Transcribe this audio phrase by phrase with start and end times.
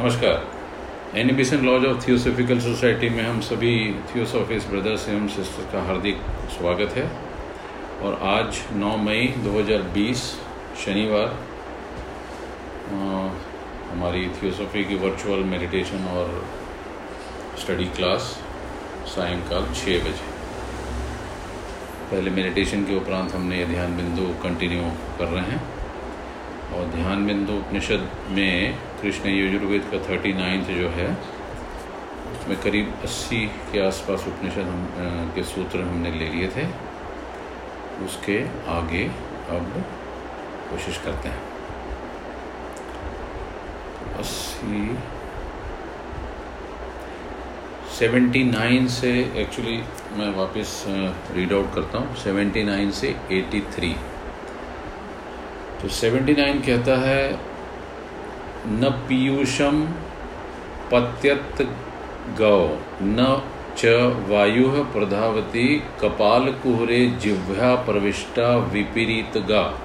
[0.00, 3.72] नमस्कार। Annie Besant lodge of theosophical society में हम सभी
[4.10, 7.04] थियोसॉफिस ब्रदर्स एवं सिस्टर्स का हार्दिक स्वागत है।
[8.02, 10.22] और आज 9 मई 2020
[10.84, 11.28] शनिवार
[13.90, 16.44] हमारी थियोसॉफी की वर्चुअल मेडिटेशन और
[17.58, 18.32] स्टडी क्लास
[19.16, 20.28] सायंकाल छः बजे।
[22.10, 25.62] पहले मेडिटेशन के उपरांत हमने ये ध्यान बिंदु कंटिन्यू कर रहे हैं।
[26.72, 31.08] और ध्यान बिंदु उपनिषद में कृष्ण यजुर्वेद का थर्टी नाइन्थ जो है,
[32.32, 36.66] उसमें करीब अस्सी के आसपास उपनिषद हम के सूत्र हमने ले लिए थे।
[38.04, 38.38] उसके
[38.70, 39.04] आगे
[39.56, 39.72] अब
[40.70, 41.48] कोशिश करते हैं।
[44.18, 44.96] अस्सी
[47.98, 49.76] सेवेंटी नाइन से एक्चुअली
[50.18, 50.84] मैं वापस
[51.36, 53.92] रीड आउट करता हूँ। सेवेंटी नाइन से एटी थ्री
[55.82, 57.22] तो 79 कहता है
[58.66, 59.88] न पीयूषम
[60.92, 61.68] पत्यत
[62.38, 63.42] गौ, न
[63.78, 63.84] च
[64.28, 69.80] वायु प्रधावती कपाल कुहरे जिह्वा प्रविष्टा विपरीत गा।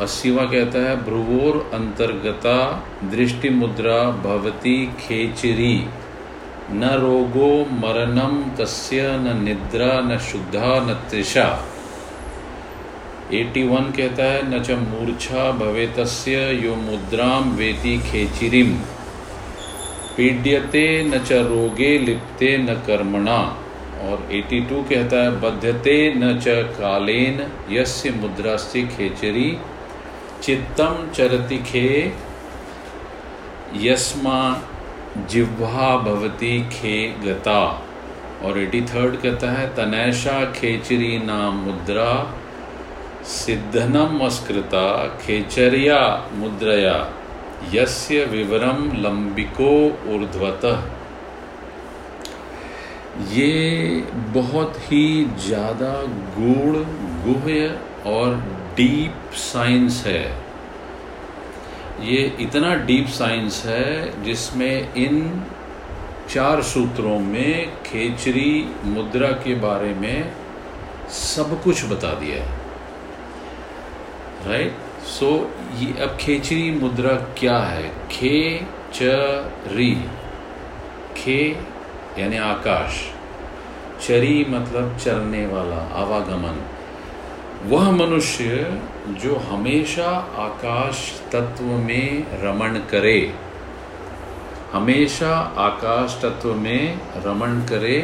[0.00, 5.88] अस्सीवा कहता है भ्रुवोर अंतर्गता दृष्टि मुद्रा भवती खेचरी।
[6.72, 11.64] न रोगो मरणम तस्य, न निद्रा, न शुद्धा, न तृषा।
[13.34, 18.74] 81 कहता है, न च मूर्छा भवे तस्य यो मुद्राम वेति खेचिरिम।
[20.16, 23.56] पीड्यते न च रोगे लिप्ते न कर्मणा।
[24.02, 29.58] और 82 कहता है, बध्यते न च कालेन यस्य मुद्रास्ति खेचरी।
[30.42, 32.12] चित्तम चरति खे,
[33.76, 34.62] यस्मा
[35.30, 37.86] जिह्वा भवति खे गता।
[38.44, 42.39] और 83 कहता है, तनैषा खेचरी नाम मुद्रा।
[43.26, 44.86] सिद्धनम अस्कृता
[45.18, 46.00] खेचर्या
[46.34, 46.94] मुद्रया,
[47.72, 49.72] यस्य विवरम लंबिको
[50.14, 50.82] ऊर्ध्वतः।
[53.32, 54.04] ये
[54.34, 55.92] बहुत ही ज़्यादा
[56.36, 56.76] गूढ़,
[57.24, 58.34] गुह्य और
[58.76, 60.24] डीप साइंस है।
[62.02, 65.44] ये इतना डीप साइंस है जिसमें इन
[66.30, 68.52] चार सूत्रों में खेचरी
[68.84, 70.32] मुद्रा के बारे में
[71.12, 72.59] सब कुछ बता दिया है।
[74.46, 74.76] राइट
[75.08, 75.30] सो
[75.78, 78.36] ये अब खेचरी मुद्रा क्या है खे
[78.94, 79.10] च
[79.72, 79.94] री
[81.16, 81.40] खे
[82.18, 83.00] यानी आकाश
[84.00, 86.60] चरी मतलब चरने वाला आवागमन
[87.64, 88.66] वह मनुष्य
[89.22, 90.08] जो हमेशा
[90.44, 91.02] आकाश
[91.32, 93.20] तत्व में रमण करे
[94.72, 97.98] हमेशा आकाश तत्व में रमण करे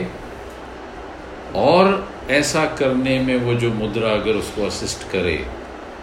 [1.56, 1.88] और
[2.30, 5.38] ऐसा करने में वो जो मुद्रा अगर उसको असिस्ट करे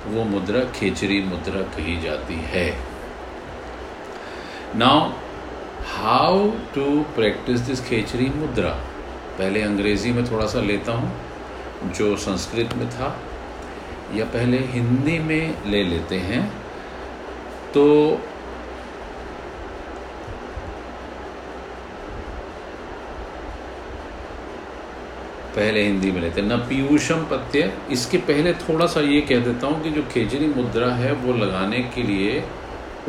[0.07, 2.77] वो मुद्रा खेचरी मुद्रा कही जाती है।
[4.75, 5.11] Now
[5.95, 8.69] how to practise this khechari mudra
[9.37, 11.11] पहले अंग्रेज़ी में थोड़ा सा लेता हूँ,
[11.93, 13.17] जो संस्कृत में था,
[14.13, 16.47] या पहले हिंदी में ले लेते हैं।
[17.73, 17.85] तो
[25.55, 29.67] पहले हिंदी में लेते हैं। न पीयूषम पत्य, इसके पहले थोड़ा सा ये कह देता
[29.67, 32.43] हूँ कि जो खेजरी मुद्रा है, वो लगाने के लिए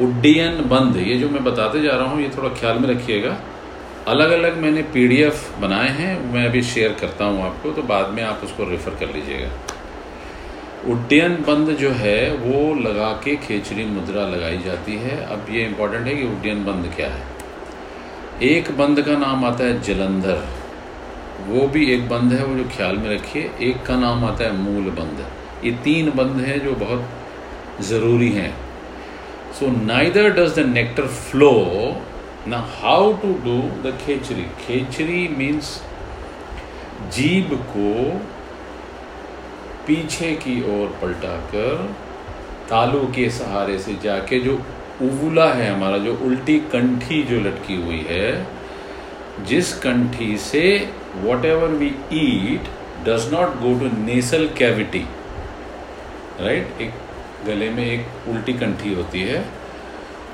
[0.00, 3.36] उड्डयन बंद ये जो मैं बताते जा रहा हूँ, ये थोड़ा ख्याल में रखिएगा।
[4.08, 8.22] अलग अलग मैंने पीडीएफ बनाए हैं, मैं अभी शेयर करता हूँ आपको तो बाद में
[8.22, 9.50] आप उसको रेफर कर लीजिएगा।
[10.84, 16.06] उड्डयन बंद जो है, वो लगा के खेचरी मुद्रा लगाई जाती है। अब ये इंपॉर्टेंट
[16.06, 17.22] है कि उड्डयन बंद क्या है।
[18.42, 20.42] एक बंद का नाम आता है जलंधर।
[21.40, 24.56] वो भी एक बंद है, वो जो ख्याल में रखिए, एक का नाम आता है
[24.56, 25.24] मूल बंद।
[25.64, 28.52] ये तीन बंद हैं जो बहुत ज़रूरी हैं।
[29.52, 31.50] So neither does the nectar flow
[32.48, 35.80] ना how to do the khechari khechari means
[37.14, 37.92] जीभ को
[39.86, 41.86] पीछे की ओर पलटाकर
[42.70, 44.58] तालू के सहारे से जाके जो
[45.02, 48.46] उवुला है हमारा, जो उल्टी कंठी जो लटकी हुई है,
[49.46, 50.62] जिस कंठी से
[51.46, 52.68] ever we eat
[53.06, 55.04] does not go to nasal cavity
[56.40, 56.92] right एक
[57.46, 59.44] गले में एक उल्टी कंठी होती है।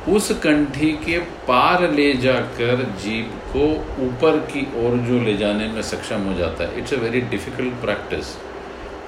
[0.09, 1.19] उस कंठी के
[1.49, 3.65] पार ले जाकर जीभ को
[4.05, 7.75] ऊपर की ओर जो ले जाने में सक्षम हो जाता है। It's a very difficult
[7.81, 8.37] practice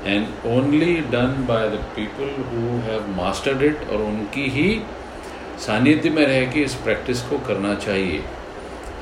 [0.06, 4.68] and only done by the people who have mastered it और उनकी ही
[5.66, 8.22] सानिध्य में रह के इस प्रैक्टिस को करना चाहिए।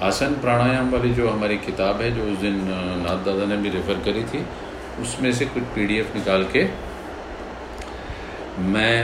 [0.02, 2.54] आसन प्राणायाम वाली जो हमारी किताब है, जो उस दिन
[3.00, 4.44] नाथ दादा ने भी रेफर करी थी,
[5.02, 6.64] उसमें से कुछ पीडीएफ निकाल के
[8.66, 8.94] मैं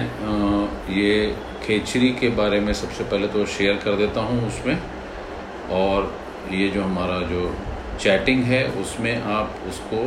[0.93, 1.35] ये
[1.65, 4.79] खेचरी के बारे में सबसे पहले तो शेयर कर देता हूँ उसमें।
[5.73, 6.13] और
[6.53, 7.55] ये जो हमारा जो
[8.01, 10.03] चैटिंग है, उसमें आप उसको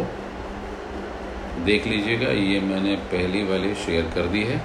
[1.65, 4.61] देख लीजिएगा। ये मैंने पहली वाली शेयर कर दी है।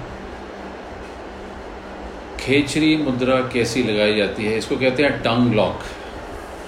[2.39, 5.79] खेचरी मुद्रा कैसी लगाई जाती है, इसको कहते हैं tongue lock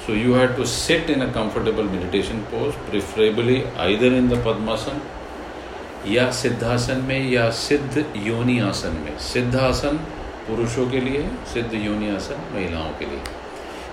[0.08, 5.02] so you have to sit in a comfortable meditation post preferably either in the padmasana
[6.08, 9.98] या सिद्धासन में, या सिद्ध योनि आसन में। सिद्धासन
[10.48, 11.24] पुरुषों के लिए,
[11.54, 13.20] सिद्ध योनि आसन महिलाओं के लिए।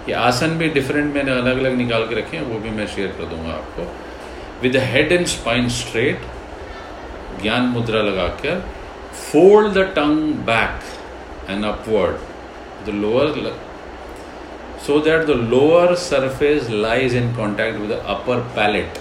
[0.09, 3.09] ये आसन भी डिफरेंट मैंने अलग अलग निकाल के रखे हैं, वो भी मैं शेयर
[3.19, 3.91] कर दूँगा आपको।
[4.63, 6.21] With head and spine straight
[7.43, 8.65] gyan mudra लगाकर
[9.13, 13.27] fold the tongue back and upward the lower
[14.87, 18.99] so that the lower surface lies in contact with upper palate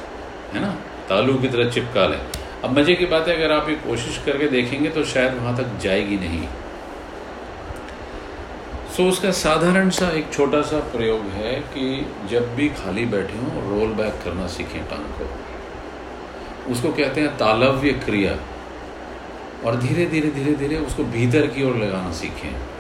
[0.54, 0.70] है ना?
[1.10, 2.20] तालू की तरह चिपका लें।
[2.64, 5.78] अब मज़े की बात है अगर आप ये कोशिश करके देखेंगे तो शायद वहाँ तक
[5.82, 6.48] जाएगी नहीं।
[8.94, 13.38] सो so, उसका साधारण सा एक छोटा सा प्रयोग है कि जब भी खाली बैठे
[13.38, 15.30] हों रोल बैक करना सीखें टांग को।
[16.72, 18.38] उसको कहते हैं तालव्य क्रिया।
[19.66, 22.73] और धीरे धीरे धीरे धीरे उसको भीतर की ओर लगाना सीखें।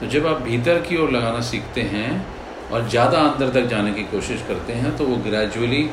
[0.00, 2.10] तो जब आप भीतर की ओर लगाना सीखते हैं
[2.72, 5.88] और ज़्यादा अंदर तक जाने की कोशिश करते हैं तो वो ग्रेजुअली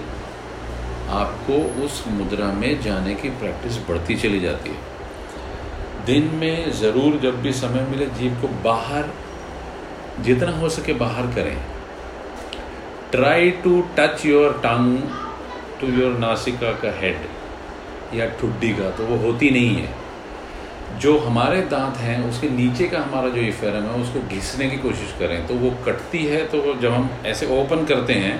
[1.13, 4.93] आपको उस मुद्रा में जाने की प्रैक्टिस बढ़ती चली जाती है।
[6.05, 9.09] दिन में ज़रूर जब भी समय मिले, जीव को बाहर,
[10.21, 11.57] जितना हो सके बाहर करें।
[13.11, 14.97] Try to touch your tongue
[15.81, 19.89] to your नासिका का हेड या ठुड्डी का तो वो होती नहीं है।
[20.97, 25.13] जो हमारे दांत हैं, उसके नीचे का हमारा जो इफेरम है, उसको घिसने की कोशिश
[25.19, 28.35] करें। तो वो कटती है तो जब हम ऐसे ओपन करते हैं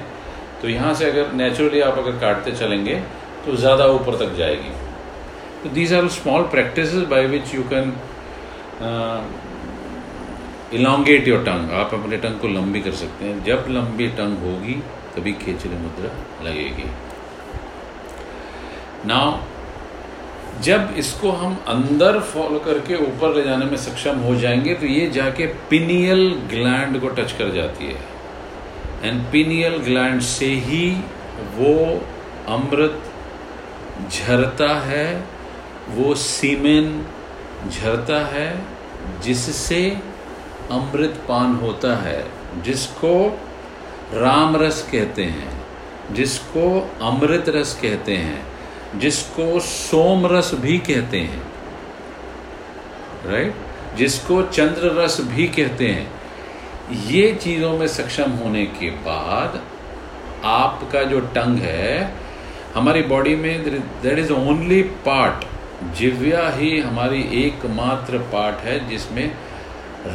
[0.62, 2.96] तो यहाँ से अगर नेचुरली आप अगर काटते चलेंगे
[3.46, 4.70] तो ज़्यादा ऊपर तक जाएगी।
[5.64, 7.94] तो these are small practice by which you can
[10.74, 14.74] elongate your tongue आप अपने टंग को लंबी कर सकते हैं। जब लंबी टंग होगी,
[15.16, 16.10] तभी खेचरी मुद्रा
[16.46, 16.90] लगेगी।
[19.08, 19.38] नाउ
[20.62, 25.10] जब इसको हम अंदर फॉलो करके ऊपर ले जाने में सक्षम हो जाएँगे तो ये
[25.10, 28.16] जाके पिनियल ग्लैंड को टच कर जाती है।
[29.04, 30.92] एंड पिनियल ग्लैंड से ही
[31.56, 32.02] वो
[32.48, 33.04] अमृत
[34.12, 35.24] झरता है,
[35.90, 37.06] वो सीमेन
[37.70, 38.66] झरता है,
[39.24, 39.98] जिससे
[40.72, 42.26] अमृत पान होता है,
[42.62, 43.40] जिसको
[44.14, 45.62] राम रस कहते हैं,
[46.12, 48.55] जिसको अमृत रस कहते हैं।
[49.00, 51.42] जिसको सोम रस भी कहते हैं।
[53.26, 56.08] राइट जिसको चंद्र रस भी कहते हैं।
[57.08, 59.62] ये चीज़ों में सक्षम होने के बाद
[60.46, 62.14] आपका जो टंग है,
[62.76, 63.64] हमारी बॉडी में
[64.02, 65.46] देर इज़ ओनली पार्ट
[65.98, 69.32] जिव्या ही हमारी एकमात्र पार्ट है, जिसमें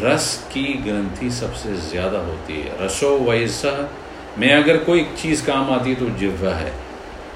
[0.02, 3.90] रस की ग्रंथि सबसे ज़्यादा होती है। रसो वैसा,
[4.38, 6.72] में अगर कोई चीज़ काम आती है तो जिव्या है।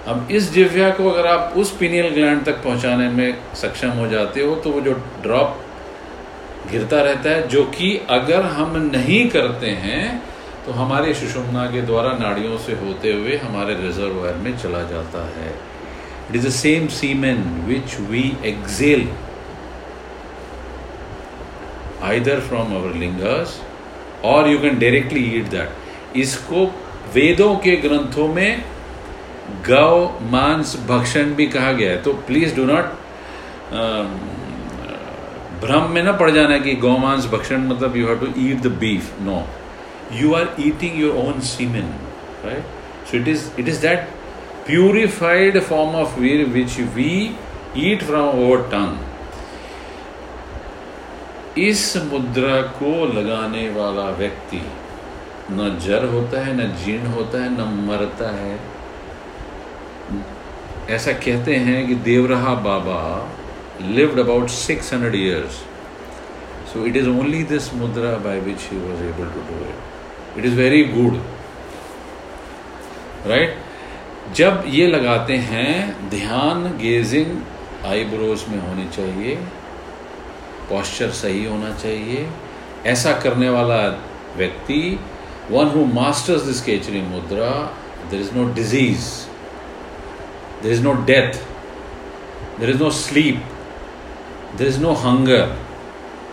[0.06, 4.40] अब इस जिव्या को अगर आप उस पीनियल ग्लैंड तक पहुँचाने में सक्षम हो जाते
[4.40, 4.92] हो तो वो जो
[5.22, 5.60] ड्रॉप
[6.70, 10.22] गिरता रहता है, जो कि अगर हम नहीं करते हैं
[10.66, 15.50] तो हमारे सुषुम्ना के द्वारा नाड़ियों से होते हुए हमारे रिजर्वायर में चला जाता है।
[16.30, 19.08] It is the same semen which we expel
[22.02, 23.56] either from our lingas
[24.24, 26.66] और you can directly eat that इसको
[27.14, 28.64] वेदों के ग्रंथों में
[29.68, 32.84] गौ, मांस, भक्षण भी कहा गया है। तो प्लीज़ डू नॉट
[35.60, 38.66] भ्रम में ना पड़ जाना कि गौ, मांस, भक्षण मतलब you have to eat the
[38.80, 39.38] beef no
[40.12, 41.88] you are eating your own semen
[42.44, 42.64] right
[43.10, 44.08] so it is it is that
[44.66, 47.14] purified form of Veer which we
[47.78, 48.92] eat from our tongue
[51.58, 54.60] इस मुद्रा को लगाने वाला व्यक्ति,
[55.50, 58.54] न जर होता है, न जीर्ण होता है, न मरता है
[60.90, 63.00] ऐसा कहते हैं कि Devraha Baba
[63.82, 65.54] lived about six hundred years
[66.72, 70.44] so it is only this mudra by which he was able to do it it
[70.44, 71.20] is very good
[73.26, 73.56] right
[74.36, 77.36] जब ये लगाते हैं, ध्यान गेजिंग
[77.86, 79.34] आईब्रोज में होनी चाहिए
[80.70, 82.26] पॉस्चर सही होना चाहिए,
[82.86, 83.82] ऐसा करने वाला
[84.36, 84.80] व्यक्ति
[85.50, 87.50] one who masters this Khechari mudra
[88.10, 89.08] there is no disease
[90.64, 91.34] there is no death
[92.60, 93.42] there is no sleep
[94.58, 95.46] there is no hunger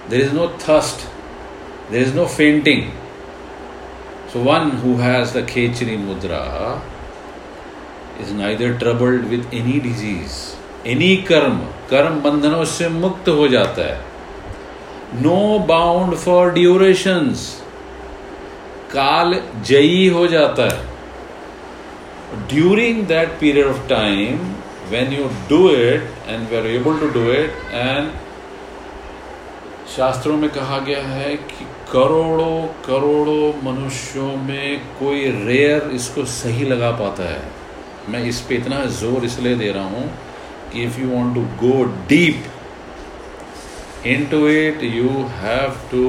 [0.10, 1.08] there is no thirst
[1.92, 2.84] there is no fainting
[4.34, 6.44] so one who has the Khechari mudra
[8.22, 10.38] is neither troubled with any disease
[10.90, 11.58] any karma
[11.90, 17.50] कर्म बंधनों से मुक्त हो जाता है no bound for durations
[18.92, 20.91] काल जयी हो जाता है
[22.54, 24.40] during that period of time
[24.92, 28.12] when you do it and we are able to do it and
[29.96, 36.92] शास्त्रों में कहा गया है कि करोड़ों करोड़ों मनुष्यों में कोई रेयर इसको सही लगा
[37.00, 37.44] पाता है।
[38.10, 40.10] मैं इस पे इतना ज़ोर इसलिए दे रहा हूँ
[40.74, 42.50] कि if you want to go deep
[44.12, 46.04] into it, you have to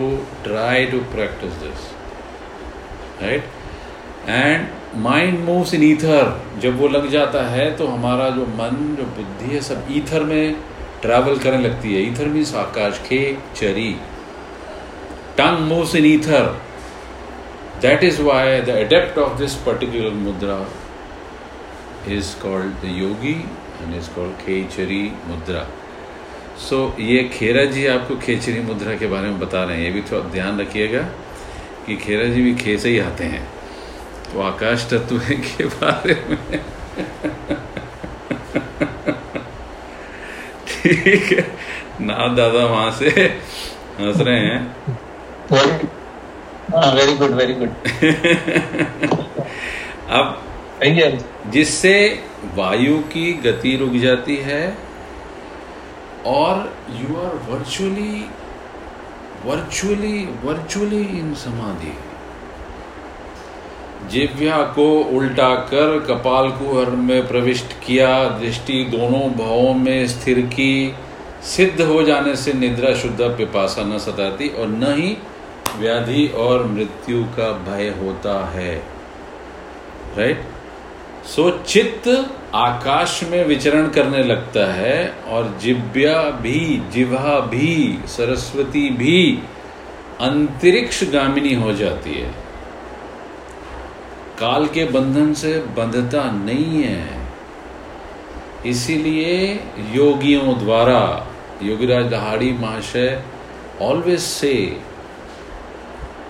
[0.44, 1.82] try to practice this,
[3.20, 3.50] right?
[4.37, 9.04] And mind moves in ether जब वो लग जाता है तो हमारा जो मन जो
[9.16, 10.56] बुद्धि है सब ईथर में
[11.02, 13.92] ट्रैवल करने लगती है। ईथर मीन्स आकाश खे चरी।
[15.38, 16.61] Tongue moves in ether
[17.82, 20.58] that is why the adept of this particular mudra
[22.14, 23.34] is called the yogi
[23.82, 25.66] and is called Khechari mudra
[26.58, 29.90] so so, ये खेरा जी आपको खेचरी मुद्रा के बारे में बता रहे हैं। ये
[29.90, 31.02] भी थोड़ा ध्यान रखिएगा
[31.87, 33.62] कि खेरा जी भी खे से ही आते हैं।
[34.32, 36.60] तो आकाश तत्व के बारे में?
[40.68, 41.42] ठीक है।
[42.00, 43.08] ना दादा वहाँ से
[44.00, 44.62] हंस रहे हैं।
[46.94, 47.72] वेरी गुड वेरी गुड
[50.10, 50.38] अब
[51.50, 51.94] जिससे
[52.54, 54.62] वायु की गति रुक जाती है
[56.26, 56.54] और
[56.90, 58.24] you are virtually
[59.44, 61.92] virtually virtually in samadhi
[64.11, 64.87] जिव्या को
[65.18, 70.94] उल्टा कर कपाल कुहर में प्रविष्ट किया, दृष्टि दोनों भावों में स्थिर की,
[71.42, 75.16] सिद्ध हो जाने से निद्रा शुद्ध पिपासा न सताती और न ही
[75.78, 78.75] व्याधि और मृत्यु का भय होता है।
[80.18, 80.44] राइट
[81.26, 82.09] सो चित्त
[82.54, 89.38] आकाश में विचरण करने लगता है और जिव्या भी जिवा भी, सरस्वती भी
[90.21, 92.35] अंतरिक्ष गामिनी हो जाती है।
[94.38, 97.20] काल के बंधन से बंधता नहीं है।
[98.66, 99.60] इसीलिए
[99.94, 101.26] योगियों द्वारा,
[101.62, 103.22] योगीराज दहाड़ी महाशय
[103.82, 104.80] ऑलवेज से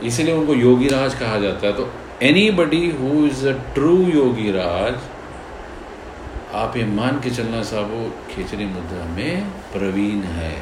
[0.03, 1.91] इसीलिए उनको योगीराज कहा जाता है। तो
[2.51, 4.99] anybody who is a true yogi raj
[6.55, 10.53] आप ये मान के चलना साहब, वो खिचड़ी मुद्रा में प्रवीण है।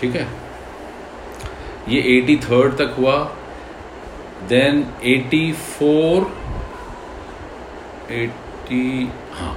[0.00, 0.26] ठीक है?
[1.88, 3.14] ये एटी थर्ड तक हुआ।
[4.48, 6.30] देन एटी फोर
[8.12, 9.56] एटी हाँ।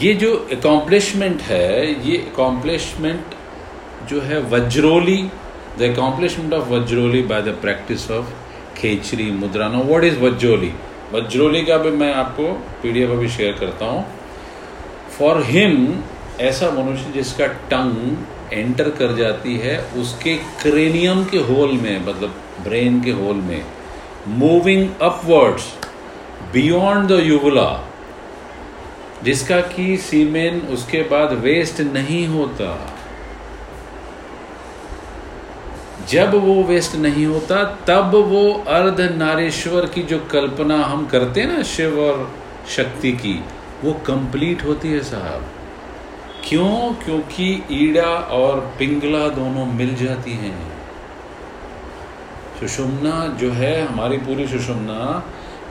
[0.00, 3.34] ये जो अकॉम्प्लिशमेंट है, ये अकॉम्प्लिशमेंट
[4.10, 5.22] जो है Vajroli
[5.78, 8.32] the accomplishment of Vajroli by the practice of
[8.76, 10.72] Khechari mudra no what is Vajroli
[11.12, 12.52] Vajroli का भी मैं आपको
[12.82, 14.04] पीडीएफ अभी शेयर करता हूँ।
[15.18, 15.74] फॉर हिम
[16.40, 23.00] ऐसा मनुष्य जिसका टंग एंटर कर जाती है, उसके क्रेनियम के होल में मतलब ब्रेन
[23.02, 23.62] के होल में
[24.28, 25.74] moving upwards
[26.52, 27.88] beyond the uvula
[29.24, 32.94] जिसका कि सीमेन उसके बाद वेस्ट नहीं होता।
[36.08, 41.56] जब वो वेस्ट नहीं होता, तब वो अर्ध नारेश्वर की जो कल्पना हम करते हैं
[41.56, 42.34] ना, शिव और
[42.68, 43.44] शक्ति की,
[43.84, 45.46] वो कंप्लीट होती है साहब।
[46.48, 46.94] क्यों?
[47.04, 50.71] क्योंकि ईड़ा और पिंगला दोनों मिल जाती हैं।
[52.62, 54.98] सुषुम्ना जो है, हमारी पूरी सुषुम्ना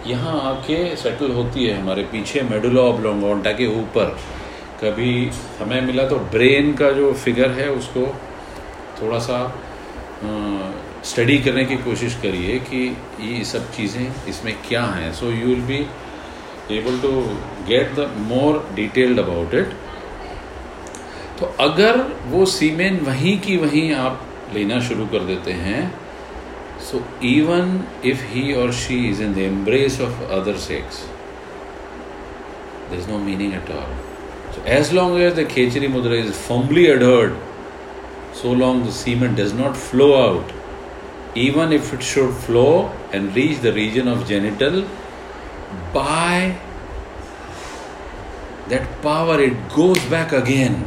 [0.08, 4.18] यहाँ आके सेटल होती है हमारे पीछे मेडुला ऑब्लोंगोंटा के ऊपर।
[4.82, 5.30] कभी
[5.60, 8.06] समय मिला तो ब्रेन का जो फिगर है, उसको
[9.02, 9.40] थोड़ा सा
[11.06, 12.86] स्टडी करने की कोशिश करिए कि
[13.22, 15.80] ये सब चीज़ें इसमें क्या हैं। So you will be
[16.72, 17.12] able to
[17.68, 19.74] get the more detailed about it
[21.40, 25.82] तो अगर वो सीमेन वहीं की वहीं आप लेना शुरू कर देते हैं
[26.90, 27.80] सो इवन
[28.12, 31.04] इफ़ ही और she is in the embrace of other sex
[32.90, 33.96] there is no meaning at all
[34.56, 37.40] so as long as the Khechari mudra is firmly adhered
[38.34, 40.52] so long the semen does not flow out,
[41.36, 44.84] even if it should flow and reach the region of genital,
[45.94, 46.56] by
[48.70, 50.84] that power it goes back again.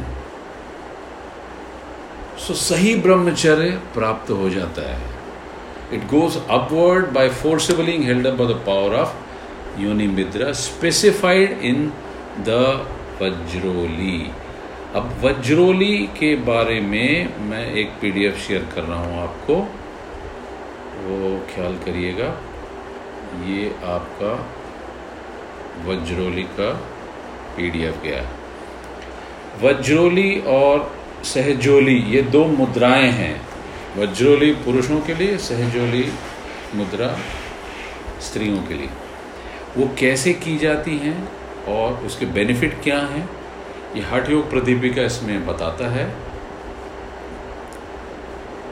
[2.37, 5.14] So सही ब्रह्मचर्य प्राप्त हो जाता है
[5.91, 9.13] It goes upward by forcibly held up by the power of
[9.77, 11.91] Yoni Midra specified in
[12.43, 12.85] the
[13.19, 14.31] Vajroli.
[14.95, 19.55] अब वज्रोली के बारे में मैं एक पीडीएफ शेयर कर रहा हूँ आपको
[21.05, 22.29] वो ख्याल करिएगा
[23.47, 24.31] ये आपका
[25.87, 26.71] वज्रोली का
[27.57, 28.23] पीडीएफ गया
[29.63, 30.91] वज्रोली और
[31.33, 33.35] सहजोली ये दो मुद्राएँ हैं
[33.97, 36.11] वज्रोली पुरुषों के लिए, सहजोली
[36.75, 37.17] मुद्रा
[38.21, 38.89] स्त्रियों के लिए।
[39.77, 41.29] वो कैसे की जाती हैं
[41.67, 43.29] और उसके बेनिफिट क्या हैं,
[43.95, 46.15] ये हठ योग प्रदीपिका इसमें बताता है।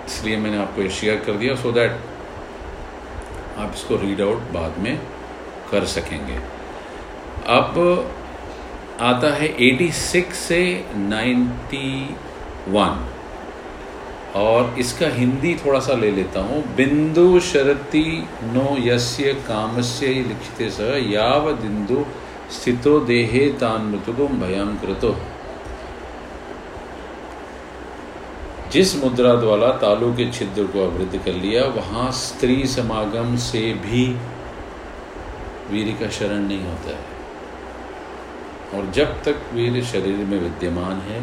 [0.05, 1.91] इसलिए मैंने आपको ये शेयर कर दिया सो so दैट
[3.57, 5.01] आप इसको रीड आउट बाद में
[5.71, 6.39] कर सकेंगे।
[7.47, 8.07] अब
[8.99, 13.12] आता है 86 से 91
[14.35, 18.05] और इसका हिंदी थोड़ा सा ले लेता हूँ। बिंदु शरति
[18.43, 22.05] नो यस्य कामस्य लिखित स याव बिंदु
[22.51, 25.15] स्थितो देहे तान मृतुगुम भयम कृतो।
[28.71, 34.05] जिस मुद्रा द्वारा तालु के छिद्र को अवृद्ध कर लिया, वहाँ स्त्री समागम से भी
[35.71, 37.11] वीर का शरण नहीं होता है।
[38.73, 41.21] और जब तक वीर शरीर में विद्यमान है,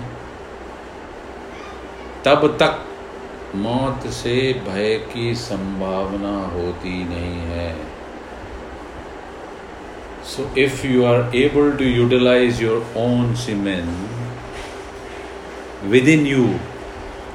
[2.25, 2.87] तब तक
[3.54, 4.35] मौत से
[4.66, 7.75] भय की संभावना होती नहीं है।
[10.25, 13.88] So if you are able to utilize your own semen
[16.09, 16.47] within you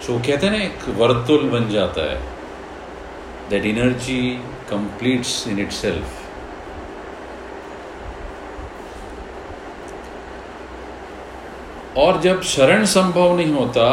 [0.08, 2.20] so कहते हैं ना, एक वर्तुल बन जाता है।
[3.50, 4.22] That energy
[4.70, 6.22] completes in itself
[11.98, 13.88] और जब शरण संभव नहीं होता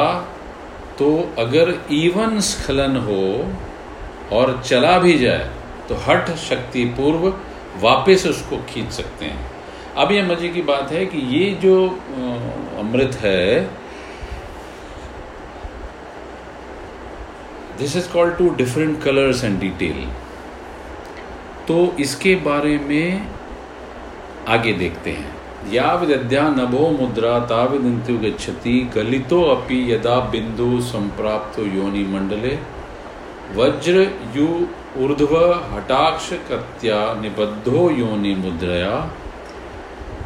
[1.03, 3.23] तो अगर ईवन स्खलन हो
[4.33, 5.49] और चला भी जाए
[5.89, 7.27] तो हठ शक्ति पूर्व
[7.83, 9.51] वापस उसको खींच सकते हैं।
[9.97, 11.75] अब यह मज़े की बात है कि ये जो
[12.81, 13.61] अमृत है
[17.79, 20.07] this is called two different colours and detail
[21.69, 23.27] तो इसके बारे में
[24.49, 25.32] आगे देखते हैं।
[25.71, 32.55] या विद्या नभो मुद्रा ताविदंत्यु गच्छति गलितो अपि यदा बिंदु संप्राप्त योनि मंडले
[33.57, 34.49] वज्र यु
[35.05, 35.35] ऊर्ध्व
[35.73, 38.95] हटाक्ष कत्या निबद्धो योनि मुद्रया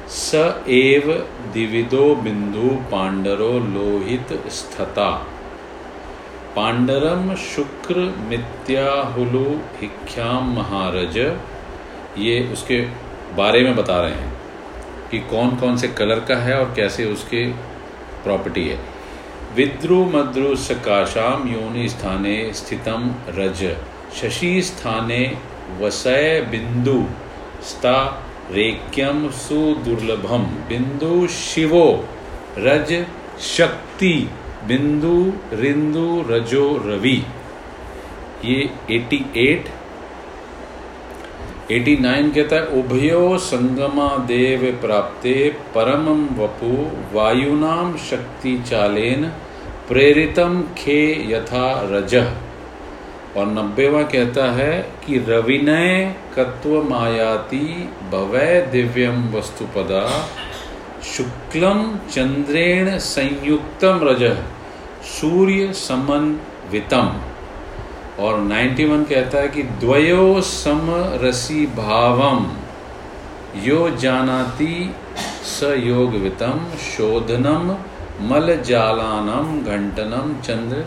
[0.08, 0.34] स
[0.68, 1.12] एव
[1.52, 5.10] दिविदो बिंदु पांडरो लोहित स्थता।
[6.56, 9.44] पांडरम शुक्र मित्याहुलु
[9.80, 11.16] हिख्याम महारज।
[12.18, 12.80] ये उसके
[13.36, 14.35] बारे में बता रहे हैं।
[15.10, 17.46] कि कौन कौन से कलर का है और कैसे उसके
[18.24, 18.78] प्रॉपर्टी है।
[19.56, 23.76] विद्रु मद्रु सकाशाम योनि स्थाने स्थितम रज।
[24.16, 25.38] शशि स्थाने
[25.80, 27.04] वसय बिंदु
[27.62, 27.98] स्ता
[28.50, 32.08] रेक्यम सुदुर्लभम बिंदु शिवो
[32.58, 33.06] रज
[33.40, 34.30] शक्ति।
[34.64, 37.22] बिंदु रिंदु रजो रवि।
[38.44, 39.68] ये 88
[41.70, 45.34] 89 कहता है, उभयो संगमा देव प्राप्ते
[45.74, 46.72] परम वपु
[47.16, 49.24] वायुनाम शक्ति चालेन
[49.88, 51.00] प्रेरितम खे
[51.32, 52.14] यथा रज।
[53.36, 54.72] और नब्बेवा कहता है
[55.06, 60.08] कि रविनय कत्व मायाति भवय दिव्यम वस्तुपदा
[61.04, 64.24] शुक्लम चंद्रेण संयुक्तम रज,
[65.04, 67.25] सूर्य समन्वितम।
[68.20, 72.46] और 91 कहता है कि द्वयो समरसी भावम,
[73.56, 74.94] यो जानाति
[75.44, 75.64] स
[76.12, 77.76] वितम शोधनम
[78.20, 80.84] मल जालानम घंटनम चंद्र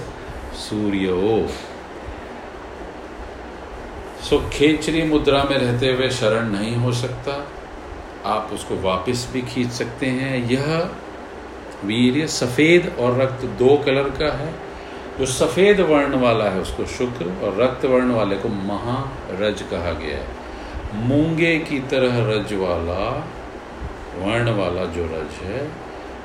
[0.56, 1.48] सूर्यो।
[4.24, 7.48] सो खेचरी मुद्रा में रहते हुए शरण नहीं हो सकता।
[8.26, 10.90] आप उसको वापस भी खींच सकते हैं। यह
[11.86, 14.69] वीर्य सफ़ेद और रक्त दो कलर का है।
[15.20, 20.18] जो सफ़ेद वर्ण वाला है उसको शुक्र और रक्त वर्ण वाले को महारज कहा गया
[20.18, 20.28] है।
[20.94, 23.28] मूँगे की तरह रज वाला,
[24.18, 25.72] वर्ण वाला जो रज है,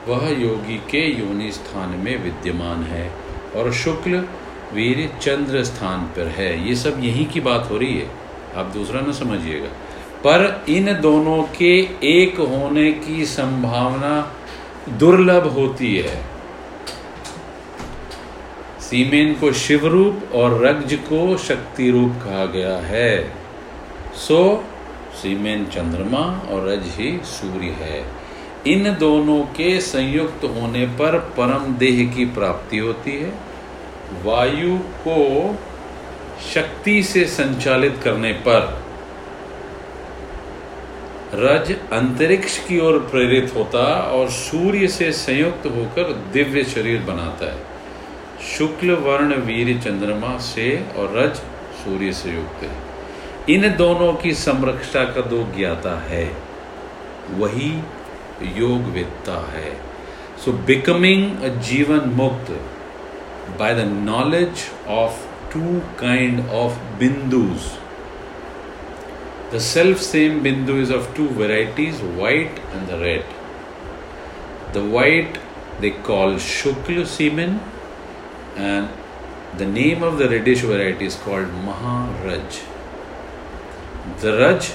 [0.09, 3.13] वह योगी के योनि स्थान में विद्यमान है
[3.57, 4.25] और शुक्ल
[4.75, 8.11] वीर चंद्र स्थान पर है। ये सब यहीं की बात हो रही है।
[8.57, 9.69] आप दूसरा ना समझिएगा।
[10.27, 14.35] पर इन दोनों के एक होने की संभावना
[14.89, 16.34] दुर्लभ होती है।
[18.95, 23.33] सीमेन को शिव रूप और रज को शक्ति रूप कहा गया है।
[24.15, 24.65] सो,
[25.23, 28.05] सीमेन चंद्रमा और रज ही सूर्य है।
[28.67, 33.33] इन दोनों के संयुक्त होने पर परम देह की प्राप्ति होती है।
[34.25, 35.59] वायु को
[36.55, 38.85] शक्ति से संचालित करने पर
[41.35, 47.74] रज अंतरिक्ष की ओर प्रेरित होता और सूर्य से संयुक्त होकर दिव्य शरीर बनाता है।
[48.57, 50.67] शुक्ल, वर्ण, वीर, चंद्रमा से
[50.99, 51.37] और रज
[51.77, 56.25] सूर्य से युक्त है। इन दोनों की संरक्षा का दो ज्ञाता है,
[57.39, 57.73] वही
[58.59, 59.73] योग वित्ता है।
[60.45, 62.51] सो becoming a jivan mukt
[63.59, 65.19] by the knowledge of
[65.53, 67.71] two kind of bindus
[69.55, 73.25] the self same bindu is of two varieties white and the red
[74.75, 75.39] the white
[75.81, 77.61] they call shukla semen
[78.57, 78.89] and
[79.59, 82.61] the name of the reddish variety is called Maharaj.
[84.21, 84.69] The Raj,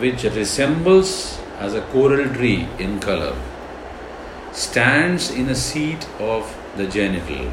[0.00, 3.34] which resembles as a coral tree in color,
[4.52, 7.50] stands in a seat of the genital.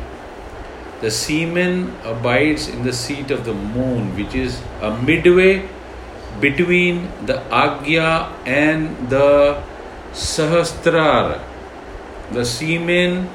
[1.01, 5.67] The semen abides in the seat of the moon, which is a midway
[6.39, 9.63] between the Agya and the
[10.13, 11.41] Sahastrar.
[12.31, 13.29] The semen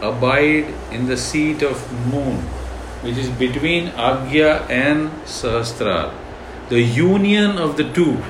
[0.00, 2.36] abide in the seat of moon,
[3.02, 6.12] which is between Agya and Sahastrar.
[6.68, 8.22] The union of the two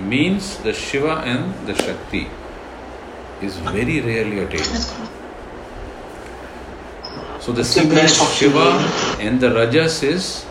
[0.00, 2.28] means the Shiva and the Shakti
[3.40, 4.86] is very rarely attained.
[7.40, 8.70] So the semen of Shiva
[9.20, 10.46] and the Rajas is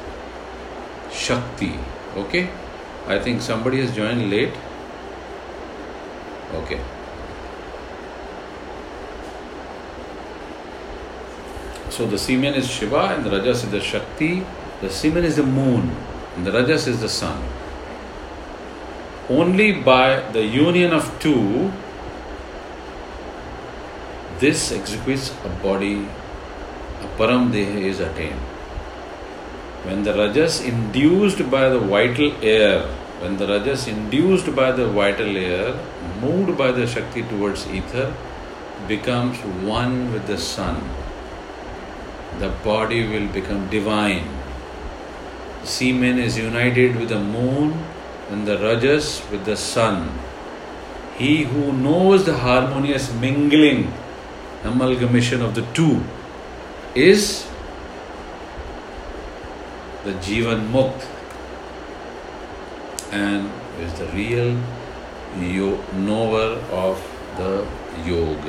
[1.11, 1.79] Shakti.
[2.15, 2.49] Okay?
[3.07, 4.53] I think somebody has joined late.
[6.53, 6.79] Okay.
[11.91, 14.45] So the semen is Shiva and the Rajas is the Shakti.
[14.79, 15.93] The semen is the moon
[16.37, 17.43] and the Rajas is the sun.
[19.29, 21.69] Only by the union of two,
[24.39, 26.07] this executes a body,
[27.01, 28.39] a Param Deha is attained.
[29.83, 32.83] When the Rajas induced by the vital air,
[33.19, 35.77] when the Rajas induced by the vital air,
[36.21, 38.13] moved by the Shakti towards ether,
[38.87, 39.37] becomes
[39.75, 40.81] one with the sun
[42.40, 44.28] the body will become divine.
[45.64, 47.74] Semen is united with the moon
[48.30, 50.08] and the rajas with the sun.
[51.18, 53.92] He who knows the harmonious mingling,
[54.64, 56.02] amalgamation of the two,
[56.94, 57.46] is
[60.04, 61.06] the Jivan Mukt
[63.12, 63.50] and
[63.80, 64.56] is the real
[65.40, 66.46] yo- knower
[66.84, 67.02] of
[67.38, 67.66] the
[68.06, 68.46] योग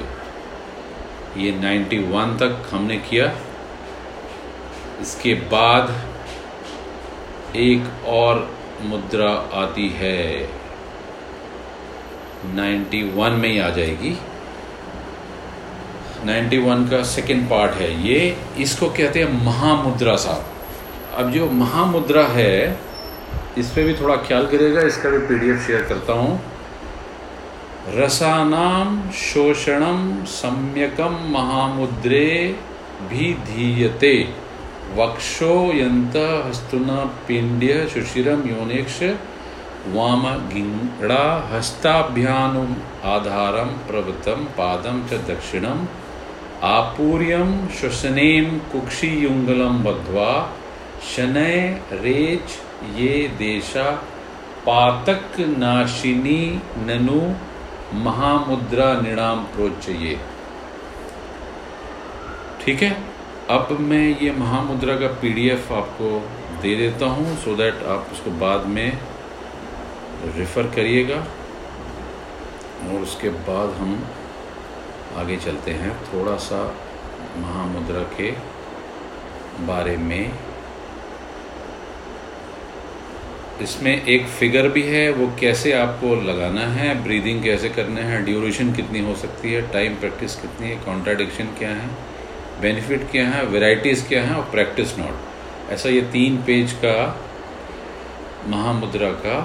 [1.37, 3.25] ये 91 तक हमने किया
[5.02, 5.94] इसके बाद
[7.56, 10.48] एक और मुद्रा आती है।
[12.54, 14.18] 91 में ही आ जाएगी।
[16.26, 20.44] 91 का सेकंड पार्ट है ये। इसको कहते हैं महामुद्रा साहब।
[21.14, 22.78] अब जो महामुद्रा है,
[23.58, 26.40] इस पर भी थोड़ा ख्याल करिएगा, इसका भी पीडीएफ शेयर करता हूँ।
[27.88, 32.56] रसानाम शोषणम सम्यकम महामुद्रे
[33.02, 34.42] भी धीयते।
[34.96, 39.02] वक्षो यंत हस्तुना पिंड्य सुशिरम योनेक्ष
[39.94, 42.74] वाम गिंगड़ा हस्ताभ्यानुम
[43.12, 45.86] आधारम प्रवृतम पादम च दक्षिणम
[46.70, 50.30] आपूर्यम श्वसनेन कुक्षियुंगलम बद्ध्वा
[51.14, 51.56] शनय
[52.02, 52.58] रेच
[52.98, 53.90] ये देशा
[54.66, 56.42] पातक नाशिनी
[56.88, 57.20] ननु
[58.04, 60.16] महामुद्रा निणाम प्रोच्चये।
[62.64, 62.90] ठीक है?
[63.52, 66.10] अब मैं ये महामुद्रा का पीडीएफ आपको
[66.60, 68.98] दे देता हूँ सो दैट आप उसको बाद में
[70.36, 71.16] रेफ़र करिएगा।
[72.84, 73.90] और उसके बाद हम
[75.18, 76.62] आगे चलते हैं थोड़ा सा
[77.38, 78.30] महामुद्रा के
[79.66, 80.32] बारे में।
[83.62, 88.72] इसमें एक फिगर भी है, वो कैसे आपको लगाना है ब्रीदिंग कैसे करना है ड्यूरेशन
[88.72, 91.90] कितनी हो सकती है टाइम प्रैक्टिस कितनी है कॉन्ट्राडिक्शन क्या है।
[92.62, 96.96] बेनिफिट क्या है वेराइटीज़ क्या हैं और प्रैक्टिस नोट ऐसा ये तीन पेज का
[98.48, 99.38] महामुद्रा का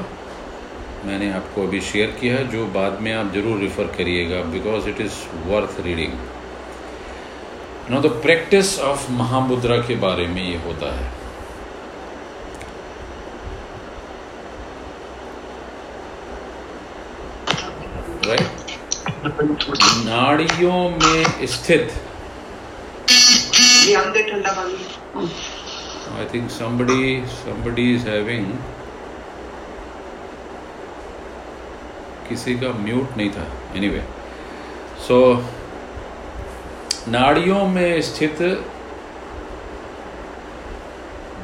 [1.06, 5.02] मैंने आपको अभी शेयर किया है, जो बाद में आप ज़रूर रिफ़र करिएगा because it
[5.02, 6.14] is worth reading
[7.92, 11.06] no the practice of Mahamudra के बारे में ये होता है।
[18.28, 18.48] राइट
[20.06, 21.94] नाड़ियों में स्थित
[26.20, 27.04] I think somebody
[27.44, 28.46] somebody is having
[32.30, 33.46] किसी का म्यूट नहीं था.
[33.76, 34.02] एनीवे
[35.08, 35.18] सो
[37.12, 38.42] नाड़ियों में स्थित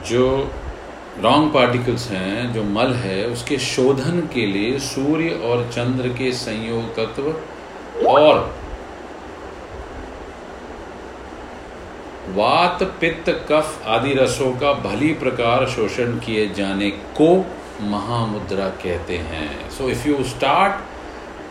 [0.09, 0.25] जो
[1.23, 6.83] रॉन्ग पार्टिकल्स हैं, जो मल है, उसके शोधन के लिए सूर्य और चंद्र के संयोग
[6.95, 8.33] तत्व और
[12.29, 17.29] वात, पित्त, कफ आदि रसों का भली प्रकार शोषण किए जाने को
[17.83, 20.73] महामुद्रा कहते हैं। So if you start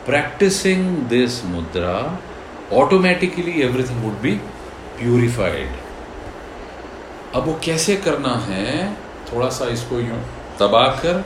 [0.06, 1.96] practising this mudra
[2.72, 4.34] automatically everything would be
[4.98, 5.76] purified
[7.34, 8.92] अब वो कैसे करना है?
[9.32, 10.18] थोड़ा सा इसको यूँ
[10.60, 11.24] दबाकर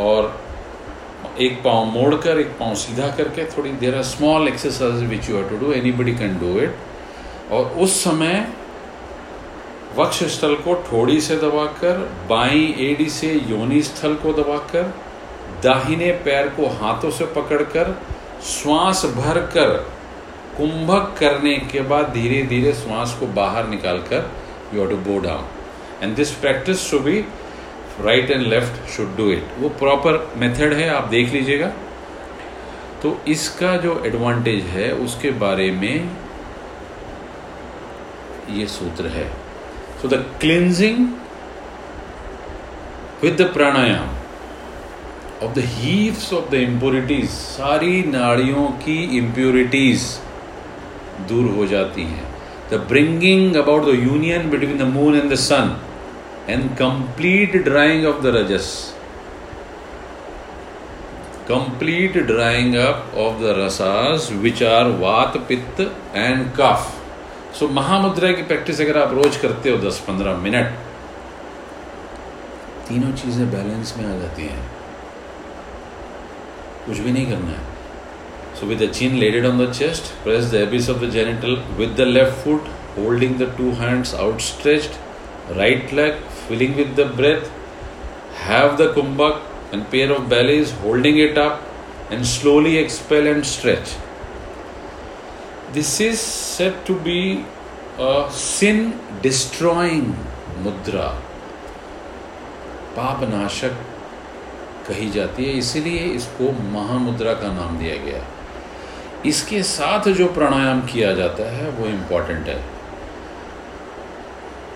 [0.00, 0.32] और
[1.40, 5.36] एक पाँव मोड़ कर एक पाँव सीधा करके, थोड़ी देर are small exercise which you
[5.36, 6.76] have to do anybody can do it
[7.50, 8.46] और उस समय
[9.96, 14.92] वक्ष स्थल को ठोड़ी से दबाकर, बाई एडी से योनि स्थल को दबाकर,
[15.62, 17.94] दाहिने पैर को हाथों से पकड़कर,
[18.44, 19.76] श्वास भरकर,
[20.56, 24.30] कुंभक करने के बाद धीरे धीरे श्वास को बाहर निकालकर
[24.74, 25.44] you have to bow down
[26.02, 27.18] and this practice to be
[28.00, 31.72] right and left should do it वो प्रॉपर मेथड है, आप देख लीजिएगा।
[33.02, 36.08] तो इसका जो एडवांटेज है, उसके बारे में
[38.50, 39.26] ये सूत्र है।
[40.02, 41.06] So the cleansing
[43.22, 44.08] with the pranayama
[45.46, 50.06] of the heaves of the impurities सारी नाड़ियों की इम्प्योरिटीज
[51.28, 52.26] दूर हो जाती हैं।
[52.70, 55.76] The bringing about the union between the moon and the sun
[56.48, 58.74] and complete drying of the rajas
[61.48, 67.03] complete drying up of the rasas, which are vat pitta and kaf.
[67.58, 70.72] So Mahamudra की practice अगर आप रोज करते हो 10-15 minute
[72.88, 74.62] तीनों चीज़ें balance में आ जाती हैं
[76.86, 80.62] कुछ भी नहीं करना है so with the chin laid on the chest press the
[80.68, 86.24] abyss of the genital with the left foot holding the two hands outstretched right leg
[86.48, 87.52] filling with the breath
[88.36, 89.40] Have the kumbhak
[89.72, 91.62] and pair of bellies holding it up
[92.10, 93.94] and slowly expel and stretch.
[95.74, 97.44] This is said to be
[97.98, 100.04] a sin destroying
[100.62, 101.06] mudra.
[102.96, 103.78] पाप नाशक
[104.88, 108.20] कही जाती है इसलिए इसको महामुद्रा का नाम दिया गया
[109.26, 112.60] इसके साथ जो प्राणायाम किया जाता है वो इंपॉर्टेंट है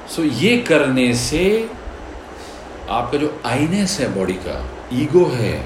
[0.08, 1.44] सो so, ये करने से
[2.90, 4.60] आपका जो आइनेस है बॉडी का
[4.96, 5.56] ईगो है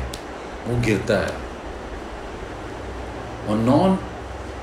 [0.67, 1.37] वो गिरता है
[3.49, 3.99] और नॉन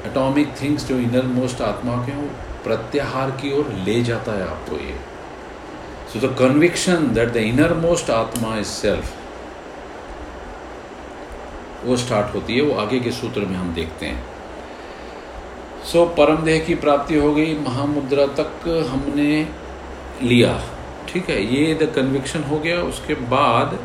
[0.07, 2.27] एटॉमिक थिंग्स जो इनर मोस्ट आत्मा के वो
[2.63, 4.95] प्रत्याहार की ओर ले जाता है आपको ये।
[6.13, 7.37] So the conviction that the
[7.77, 9.13] innermost atma is self
[11.85, 14.23] वो स्टार्ट होती है वो आगे के सूत्र में हम देखते हैं।
[15.85, 19.47] सो so, परम देह की प्राप्ति हो गई महामुद्रा तक हमने
[20.23, 20.59] लिया।
[21.09, 23.77] ठीक है ये द कन्विक्शन हो गया उसके बाद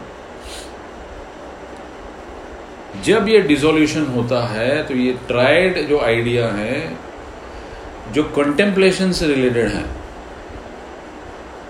[3.02, 6.96] जब ये डिसोल्यूशन होता है तो ये ट्राइड जो आइडिया है,
[8.12, 9.85] जो कंटेम्पलेशन से रिलेटेड है।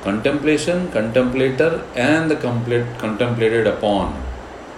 [0.04, 4.14] Contemplation contemplator and complete contemplated upon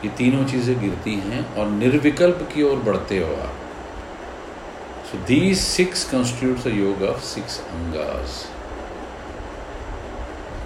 [0.05, 3.55] ये तीनों चीज़ें गिरती हैं और निर्विकल्प की ओर बढ़ते हो आप।
[5.11, 8.45] So these six constitute the yoga of six angas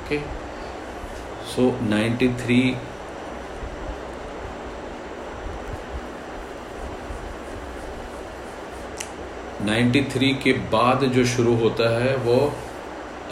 [0.00, 0.22] okay?
[1.46, 2.76] So 93
[9.66, 12.52] 93 के बाद जो शुरू होता है, वो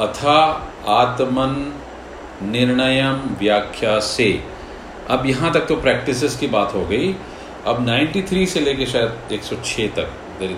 [0.00, 0.38] अथा
[0.88, 1.54] आत्मन
[2.42, 4.30] निर्णयम व्याख्या से
[5.10, 7.14] अब यहाँ तक तो प्रैक्टिसेस की बात हो गई।
[7.66, 10.10] अब 93 से लेके शायद 106 तक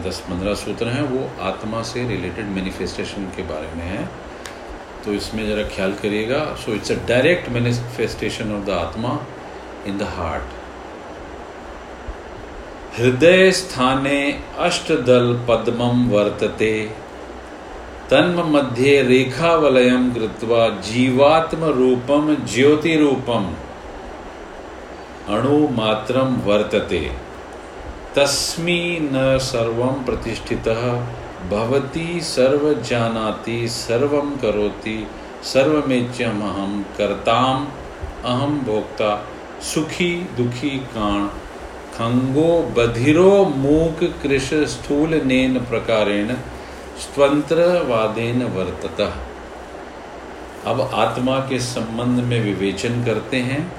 [0.06, 4.09] दस पंद्रह सूत्र हैं, वो आत्मा से रिलेटेड मैनिफेस्टेशन के बारे में है।
[5.04, 9.18] तो इसमें ज़रा ख्याल करिएगा। So it's a direct manifestation of the atma
[9.87, 10.60] in the heart
[12.98, 16.90] हृदय स्थाने अष्टदल पद्मम वर्तते।
[18.11, 23.53] तन्म मध्ये रेखावलयम कृत्वा जीवात्म रूपम ज्योति रूपम
[25.29, 27.12] अणु मात्रम वर्तते।
[28.16, 30.83] तस्मी न सर्वम प्रतिष्ठितः,
[31.50, 35.07] भवती सर्व जानाति सर्वम करोति
[35.42, 37.66] सर्वमेच्यम अहम करताम।
[38.24, 39.26] अहम भोक्ता,
[39.62, 41.29] सुखी दुखी काण
[42.01, 46.29] खंगो बधिरो मूक कृष स्थूल नेन प्रकारेण
[46.99, 47.57] स्वतंत्र
[47.89, 49.27] वादेन वर्तता।
[50.67, 53.73] अब आत्मा के संबंध में विवेचन करते हैं।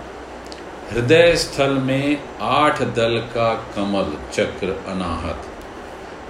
[0.92, 5.42] हृदय स्थल में आठ दल का कमल चक्र अनाहत।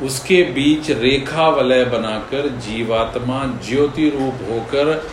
[0.04, 5.10] उसके बीच रेखा वलय बनाकर जीवात्मा ज्योति रूप होकर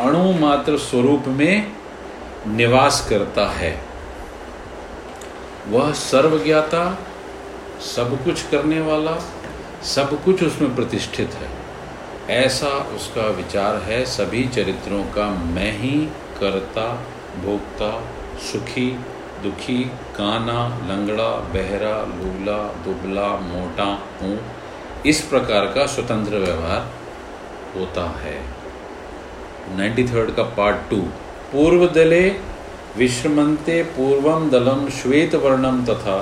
[0.00, 1.72] अणु मात्र स्वरूप में
[2.46, 3.87] निवास करता है।
[5.68, 6.98] वह सर्वज्ञाता,
[7.94, 9.16] सब कुछ करने वाला,
[9.82, 11.48] सब कुछ उसमें प्रतिष्ठित है।
[12.36, 16.08] ऐसा उसका विचार है, सभी चरित्रों का मैं ही
[16.40, 17.04] करता,
[17.44, 18.02] भोगता,
[18.38, 18.90] सुखी,
[19.42, 19.84] दुखी,
[20.16, 24.40] काना, लंगड़ा, बहरा, लूला, दुबला, मोटा हूँ।
[25.06, 26.88] इस प्रकार का स्वतंत्र व्यवहार
[27.76, 28.42] होता है।
[29.76, 30.96] नाइन्टी थर्ड का पार्ट टू
[31.52, 32.30] पूर्व दले
[32.98, 36.16] विश्रमंते पूर्वम दलम श्वेत वर्णम तथा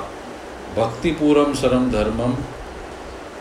[0.77, 2.37] भक्तिपूर्वम सरम धर्मम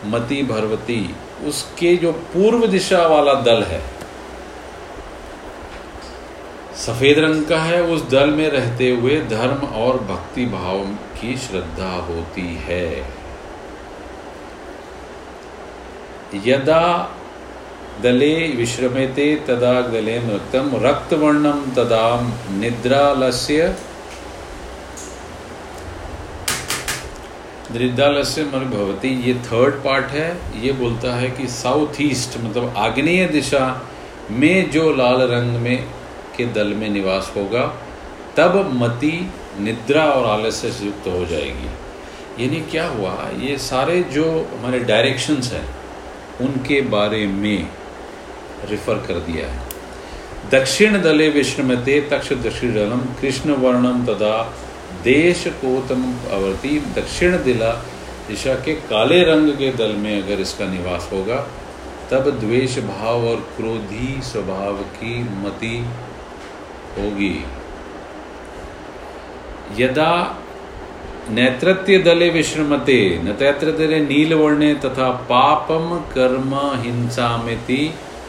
[0.06, 1.02] मति भरवती।
[1.48, 3.82] उसके जो पूर्व दिशा वाला दल है,
[6.76, 10.80] सफ़ेद रंग का है, उस दल में रहते हुए धर्म और भक्ति भाव
[11.20, 12.88] की श्रद्धा होती है।
[16.46, 16.82] यदा
[18.02, 22.06] दले विश्रमेते तदा गले नृतम रक्तवर्णम तदा
[22.50, 23.76] निद्रालस्य।
[27.72, 30.28] दृद्धालस्य मन भवती, ये थर्ड पार्ट है,
[30.62, 33.64] ये बोलता है कि साउथ ईस्ट मतलब आग्नेय दिशा
[34.30, 35.84] में जो लाल रंग में
[36.36, 37.64] के दल में निवास होगा,
[38.36, 39.30] तब मति,
[39.60, 41.70] निद्रा और आलस्य से युक्त हो जाएगी।
[42.44, 43.30] यानी क्या हुआ?
[43.40, 45.66] ये सारे जो हमारे डायरेक्शंस हैं,
[46.40, 47.68] उनके बारे में
[48.64, 49.64] रिफर कर दिया है।
[50.50, 54.36] दक्षिण दले विश्रमते तक्ष दक्षिण दलम कृष्ण वर्णम तथा
[55.04, 57.72] देश कोतम अवर्ती। दक्षिण दिला
[58.28, 61.36] दिशा के काले रंग के दल में अगर इसका निवास होगा,
[62.10, 65.76] तब द्वेष भाव और क्रोधी स्वभाव की मति
[66.98, 67.34] होगी।
[69.78, 70.42] यदा
[71.30, 77.56] नेतृत्य दले विश्रमते नैत्र दले नीलवर्णे तथा पापम कर्म हिंसा में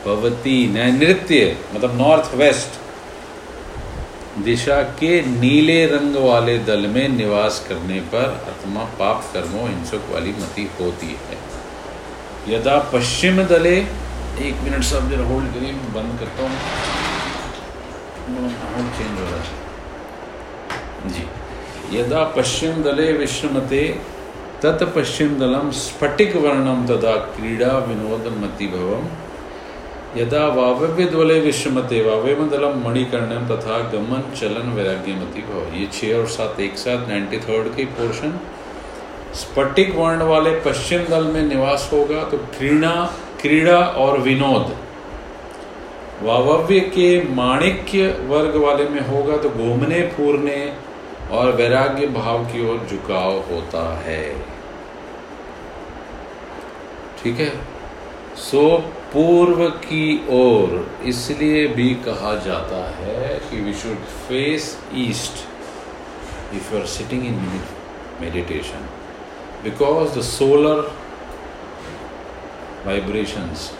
[0.07, 2.71] भवती नृत्य मतलब नॉर्थ वेस्ट
[4.43, 10.31] दिशा के नीले रंग वाले दल में निवास करने पर आत्मा, पाप, कर्मों, हिंसक वाली
[10.31, 11.37] मति होती है।
[12.49, 13.75] यदा पश्चिम दले,
[14.39, 16.57] एक मिनट सब जरा होल्ड करिए बंद करता हूँ।
[18.97, 19.55] चेंज हो रहा है।
[21.09, 21.25] जी।
[21.99, 23.83] यदा पश्चिम दले विश्रमते
[24.63, 29.05] तत् पश्चिम दलम स्फटिक वर्णम तथा क्रीड़ा विनोद मति भवम।
[30.17, 36.60] यदा वावव्य द्वले विश्रमते वाव्यमंडलम मणिकर्णम तथा गमन चलन वैराग्यमति भव। ये छः और सात
[36.60, 38.39] एक साथ नाइन्टी थर्ड के पोर्शन
[39.36, 42.93] स्फटिक वर्ण वाले पश्चिम दल में निवास होगा तो क्रीड़ा
[43.41, 44.75] क्रीड़ा और विनोद।
[46.23, 50.60] वावव्य के माणिक्य वर्ग वाले में होगा तो घूमने, फूरने
[51.32, 54.23] और वैराग्य भाव की ओर झुकाव होता है।
[57.19, 57.51] ठीक है?
[58.38, 58.63] सो
[59.13, 60.73] पूर्व की ओर
[61.07, 64.65] इसलिए भी कहा जाता है कि we should face
[65.05, 65.45] east
[66.55, 67.39] if you are sitting in
[68.21, 68.89] meditation
[69.63, 70.81] because the solar
[72.85, 73.71] vibrations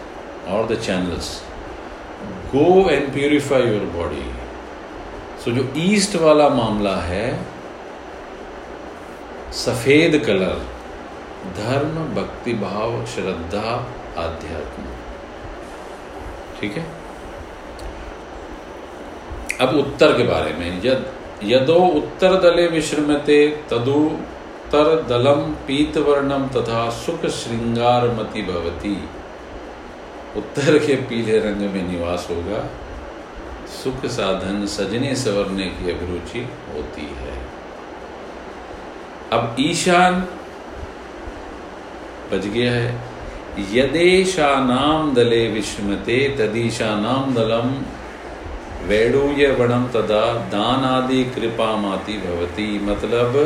[0.48, 1.30] और the channels
[2.56, 4.26] go and purify your body
[5.44, 7.28] so जो ईस्ट वाला मामला है,
[9.56, 10.66] सफ़ेद कलर
[11.58, 13.74] धर्म, भक्ति, भाव, श्रद्धा,
[14.18, 14.97] आध्यात्म।
[16.62, 16.88] ठीक है?
[19.62, 26.90] अब उत्तर के बारे में, यद, यदो उत्तर दले विश्रमते तदुत्तर दलम पीत वर्णम तथा
[26.90, 29.10] सुख श्रृंगार मति भवती।
[30.38, 32.70] उत्तर के पीले रंग में निवास होगा।
[33.68, 37.42] सुख साधन सजने सवरने की अभिरुचि होती है।
[39.32, 40.28] अब ईशान
[42.32, 43.07] बच गया है।
[43.74, 47.70] यदेशानाम दले विस्मते तदीशानाम दलम
[48.88, 53.38] वैडूय वणम तदा दान आदि कृपा माती भवती। मतलब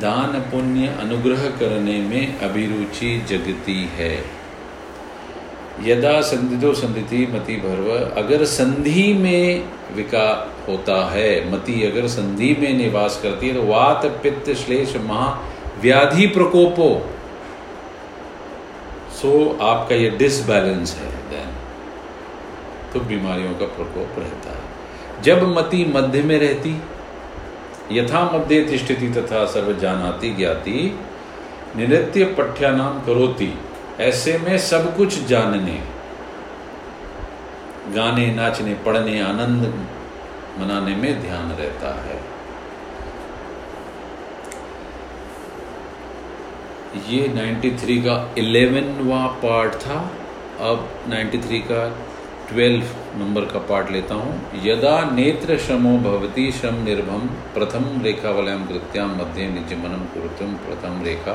[0.00, 4.14] दान पुण्य अनुग्रह करने में अभिरुचि जगती है।
[5.84, 9.64] यदा संधितो संधि मति भर्व, अगर संधि में
[9.96, 10.28] विका
[10.68, 15.26] होता है, मति अगर संधि में निवास करती है तो वात पित्त श्लेष महा
[15.82, 16.88] व्याधि प्रकोपो
[19.16, 19.30] सो
[19.62, 21.54] आपका ये डिसबैलेंस है देन
[22.92, 26.76] तो बीमारियों का प्रकोप रहता है। जब मति मध्य में रहती
[27.92, 30.98] यथा मध्य तिष्ठती तथा सर्व जानाती ज्ञाती
[31.76, 33.52] नित्य पठ्यानाम करोती,
[34.00, 35.80] ऐसे में सब कुछ जानने,
[37.94, 39.62] गाने नाचने, पढ़ने, आनंद
[40.58, 42.18] मनाने में ध्यान रहता है।
[47.08, 49.98] ये 93 का इलेवनवा पार्ट था।
[50.60, 51.80] अब 93 का
[52.50, 58.66] 12 नंबर का पार्ट लेता हूँ। यदा नेत्र श्रमो भवती श्रम निर्भम प्रथम रेखा वलयम
[58.66, 61.34] कृत्याम मध्य निजमनम कुरुतम प्रथम रेखा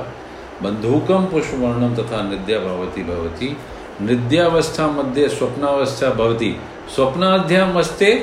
[0.63, 3.57] बंधुकम पुष्पवर्णम तथा नृद्या भवती भवती।
[4.01, 6.55] नृद्यावस्था मध्य स्वप्नावस्था भवती।
[6.95, 8.13] स्वप्नाध्यामस्ते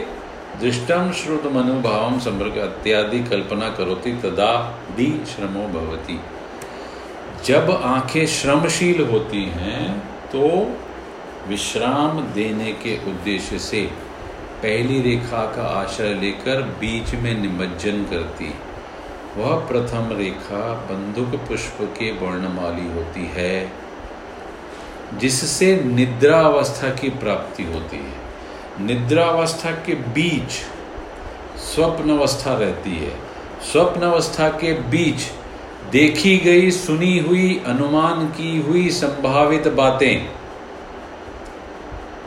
[0.61, 4.53] दृष्टम श्रुत मनुभाव संपर्क इत्यादि कल्पना करोति, तदा
[4.97, 6.21] दी श्रमो भवती।
[7.45, 10.49] जब आँखें श्रमशील होती हैं तो
[11.49, 13.83] विश्राम देने के उद्देश्य से
[14.63, 18.55] पहली रेखा का आश्रय लेकर बीच में निमज्जन करती
[19.37, 23.73] वह प्रथम रेखा बंदुक पुष्प के वर्णमाली होती है,
[25.15, 30.51] जिससे निद्रा अवस्था की प्राप्ति होती है। निद्रा अवस्था के बीच
[31.61, 33.17] स्वप्न अवस्था रहती है।
[33.73, 35.21] स्वप्न अवस्था के बीच
[35.91, 40.29] देखी गई, सुनी हुई, अनुमान की हुई संभावित बातें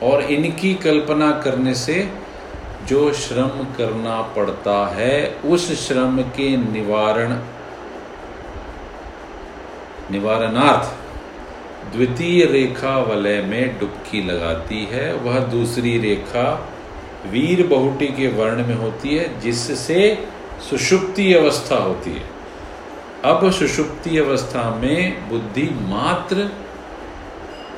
[0.03, 2.09] और इनकी कल्पना करने से
[2.87, 7.37] जो श्रम करना पड़ता है, उस श्रम के निवारण,
[10.11, 10.97] निवारणार्थ
[11.93, 16.49] द्वितीय रेखा वलय में डुबकी लगाती है। वह दूसरी रेखा
[17.27, 20.27] वीर बहुटी के वर्ण में होती है, जिससे
[20.69, 22.30] सुषुप्ति अवस्था होती है।
[23.25, 26.43] अब सुषुप्ति अवस्था में बुद्धि मात्र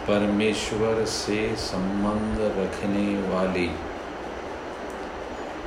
[0.08, 3.68] परमेश्वर से संबंध रखने वाली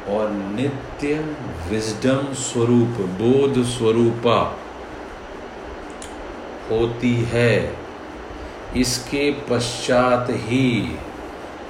[0.09, 1.14] और नित्य
[1.70, 4.41] विजडम स्वरूप, बोध स्वरूपा
[6.70, 7.79] होती है।
[8.77, 10.81] इसके पश्चात ही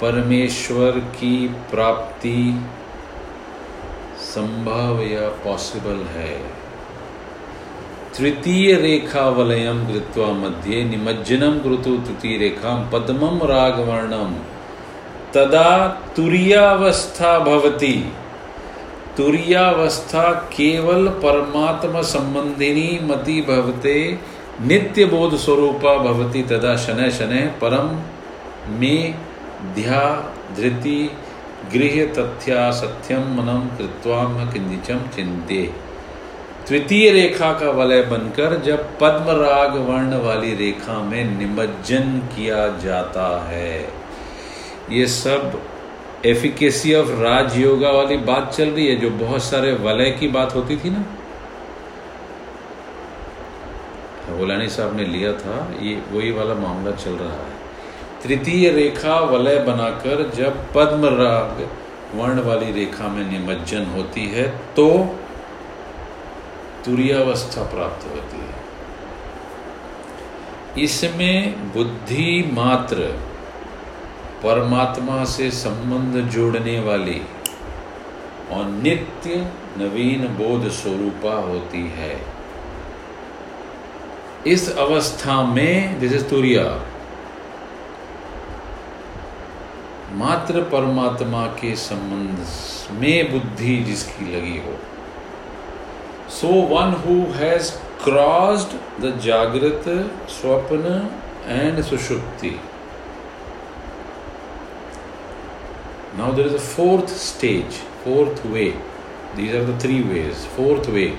[0.01, 2.61] परमेश्वर की प्राप्ति
[4.19, 6.66] संभव या पॉसिबल है।
[8.17, 14.33] तृतीय रेखा वलयम कृत्वा मध्ये निमज्जनम कृतु तृतीय रेखा पद्मम रागवर्णम
[15.33, 15.71] तदा
[16.15, 17.93] तुरियावस्था भवती।
[19.17, 23.97] तुरियावस्था केवल परमात्मा संबंधिनी मति भवते
[24.61, 27.95] नित्य बोध स्वरूपा भवती, तदा शनै शनै परम
[28.79, 29.15] में
[29.75, 30.05] ध्या
[30.57, 30.99] धृति
[31.73, 35.61] गृह तथ्या सत्यम मनम कृत्वा किंचम चिंते
[36.69, 43.27] तृतीय रेखा का वलय बनकर जब पद्म राग वर्ण वाली रेखा में निमज्जन किया जाता
[43.49, 43.77] है।
[44.91, 45.61] ये सब
[46.25, 50.77] एफिकेसी ऑफ़ राजयोगा वाली बात चल रही है, जो बहुत सारे वलय की बात होती
[50.77, 51.03] थी ना।
[54.37, 57.55] गोलानी साहब ने लिया था, ये वही वाला मामला चल रहा है।
[58.23, 61.67] तृतीय रेखा वलय बनाकर जब पद्म राग
[62.15, 64.87] वर्ण वाली रेखा में निमज्जन होती है तो
[66.87, 68.55] तुरियावस्था प्राप्त होती है।
[70.83, 71.37] इसमें
[71.73, 72.97] बुद्धि मात्र
[74.43, 77.21] परमात्मा से संबंध जोड़ने वाली
[78.51, 79.37] और नित्य
[79.77, 82.15] नवीन बोध स्वरूपा होती है।
[84.47, 86.65] इस अवस्था में दिस इज़ तुरिया,
[90.15, 92.35] मात्र परमात्मा के संबंध
[92.99, 94.73] में बुद्धि जिसकी लगी हो
[96.31, 96.93] so one
[97.35, 97.71] has
[98.03, 99.83] crossed the jagrat
[100.31, 100.95] swapna
[101.47, 102.49] and sushupti
[106.17, 108.65] now there is a fourth stage fourth way
[109.35, 110.01] these are the three
[110.55, 111.11] fourth way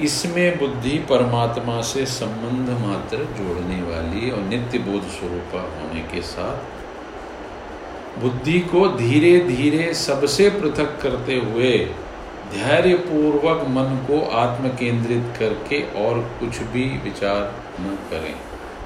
[0.00, 6.78] इसमें बुद्धि परमात्मा से संबंध मात्र जोड़ने वाली और नित्य बोध स्वरूप होने के साथ
[8.20, 11.72] बुद्धि को धीरे धीरे सबसे पृथक करते हुए
[12.52, 17.42] धैर्य पूर्वक मन को आत्म केंद्रित करके और कुछ भी विचार
[17.80, 18.34] न करें।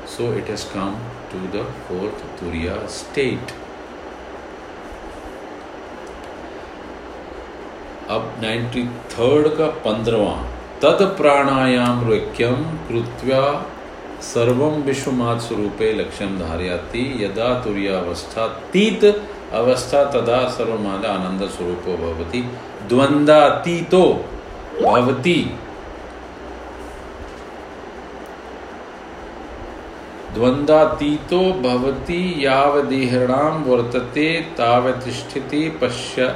[0.08, 0.96] So it has come
[1.30, 3.52] to the fourth turiya state
[8.10, 10.34] अब नाइन्टी थर्ड का पंद्रवा।
[10.82, 13.44] तद प्राणायाम रुक्यम कृत्वा
[14.24, 19.04] सर्व विश्वमात स्वरूपे लक्ष्यम धारयाति। यदा तुर्यावस्था तीत
[19.54, 22.44] अवस्था तदा सर्वमाला आनंद स्वरूपो भवति।
[22.88, 24.02] द्वंद्वातीतो
[24.82, 25.40] भवति।
[30.34, 36.34] द्वंद्वातीतो भवति यावदेहणाम वर्तते, तावतिष्ठिति पश्य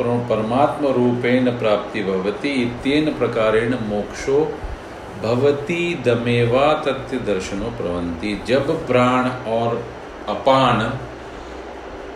[0.00, 4.40] परमात्म रूपेण प्राप्ति भवति, इत्येन प्रकारेण मोक्षो
[5.22, 9.82] भवति, दमेवा तथ्य दर्शनो प्रवंती जब प्राण और
[10.28, 10.78] अपान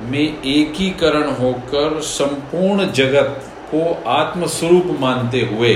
[0.03, 3.43] में एकीकरण होकर संपूर्ण जगत
[3.75, 5.75] को आत्मस्वरूप मानते हुए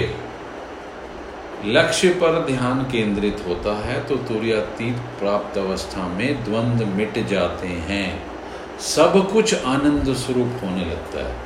[1.64, 8.22] लक्ष्य पर ध्यान केंद्रित होता है तो तुरतीत प्राप्त अवस्था में द्वंद्व मिट जाते हैं।
[8.80, 11.36] सब कुछ आनंद स्वरूप होने लगता है।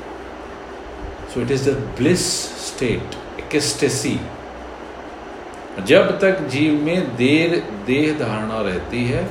[1.35, 2.27] So it is the bliss
[2.67, 4.21] state ecstasy
[5.87, 9.25] जब तक जीव में देर, देह धारणा रहती है,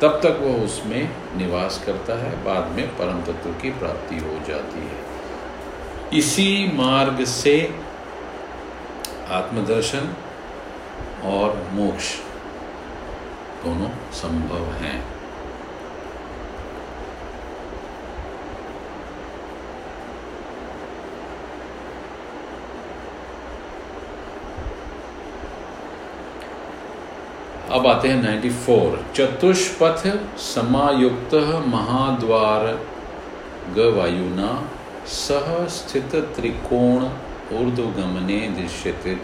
[0.00, 4.78] तब तक वह उसमें निवास करता है, बाद में परम तत्व की प्राप्ति हो जाती
[4.78, 5.05] है।
[6.14, 7.56] इसी मार्ग से
[9.30, 10.14] आत्मदर्शन
[11.24, 12.14] और मोक्ष
[13.64, 15.02] दोनों संभव हैं।
[27.70, 30.06] अब आते हैं 94 चतुष्पथ
[30.40, 31.34] समायुक्त
[31.68, 32.66] महाद्वार
[33.76, 34.52] गवायुना
[35.06, 37.04] सह स्थित त्रिकोण
[37.56, 39.16] ऊर्ध्वगमने दृश्यते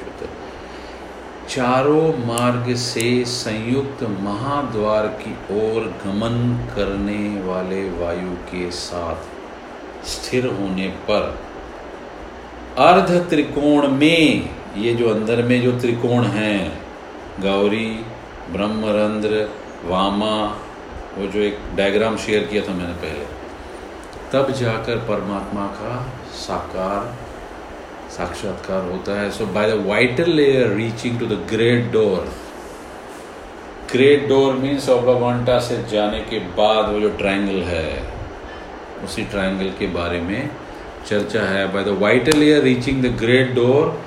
[1.48, 6.38] चारों मार्ग से संयुक्त महाद्वार की ओर गमन
[6.76, 11.38] करने वाले वायु के साथ स्थिर होने पर
[12.78, 16.80] अर्ध त्रिकोण में, ये जो अंदर में जो त्रिकोण हैं,
[17.40, 17.88] गौरी,
[18.50, 19.48] ब्रह्मरंध्र,
[19.84, 20.34] वामा,
[21.18, 23.41] वो जो एक डायग्राम शेयर किया था मैंने पहले।
[24.32, 25.94] तब जाकर परमात्मा का
[26.34, 27.14] साकार,
[28.10, 32.28] साक्षात्कार होता है। So by the vital layer reaching to the great door
[33.92, 37.90] great door means oblongata से जाने के बाद वो जो ट्रायंगल है,
[39.04, 40.50] उसी ट्रायंगल के बारे में
[41.06, 43.98] चर्चा है। By the vital layer reaching the great door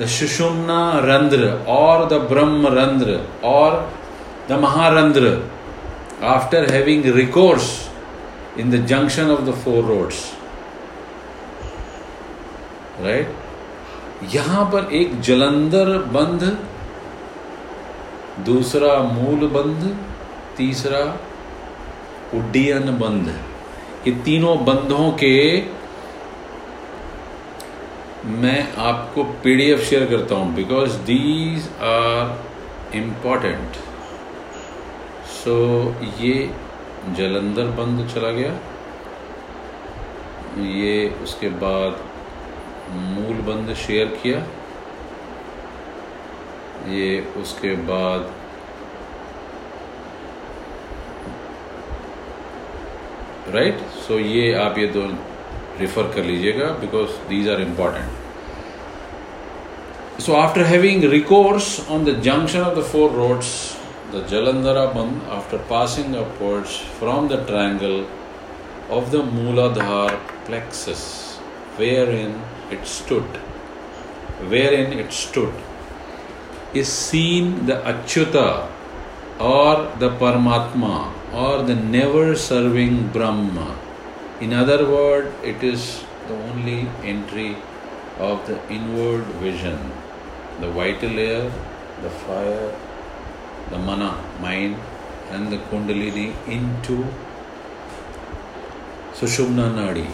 [0.00, 3.86] the Shushumna randhra और the Brahma Randra or
[4.48, 5.42] the Maharandra,
[6.20, 7.83] after having recourse
[8.56, 10.34] in the junction of the four roads.
[13.00, 13.26] Right?
[14.32, 16.42] यहाँ पर एक जलंधर बंध,
[18.46, 19.86] दूसरा मूल बंध,
[20.56, 21.00] तीसरा
[22.34, 23.28] उड्डयन बंध
[24.06, 25.34] ये तीनों बंधों के
[28.42, 33.76] मैं आपको पीडीएफ शेयर करता हूँ because these are important
[35.34, 35.56] so
[36.20, 36.34] ये
[37.12, 38.52] जलंधर बंद चला गया।
[40.78, 42.00] ये उसके बाद
[42.92, 44.38] मूल बंद शेयर किया।
[46.94, 48.32] ये उसके बाद
[53.54, 53.88] राइट right?
[54.06, 55.06] सो so ये आप ये दो
[55.80, 58.22] रिफर कर लीजिएगा because these are important
[60.24, 63.48] So after having recourse on the junction of the four roads,
[64.14, 68.06] the Jalandhara Bandh, after passing upwards from the triangle
[68.88, 70.10] of the Mooladhar
[70.44, 71.36] plexus,
[71.78, 72.40] wherein
[72.70, 73.24] it stood,
[74.52, 75.52] wherein it stood,
[76.74, 78.68] is seen the Achyuta
[79.40, 83.76] or the Paramatma or the never serving Brahma.
[84.40, 87.56] In other words, it is the only entry
[88.20, 89.78] of the inward vision,
[90.60, 91.50] the vital air,
[92.02, 92.72] the fire,
[93.70, 94.10] the mana,
[94.40, 94.76] mind,
[95.30, 97.06] and the kundalini into
[99.14, 100.06] Sushumna Nadi.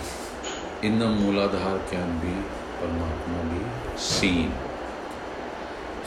[0.82, 2.34] In the Mooladhar can be
[2.80, 4.52] Paramatma be seen.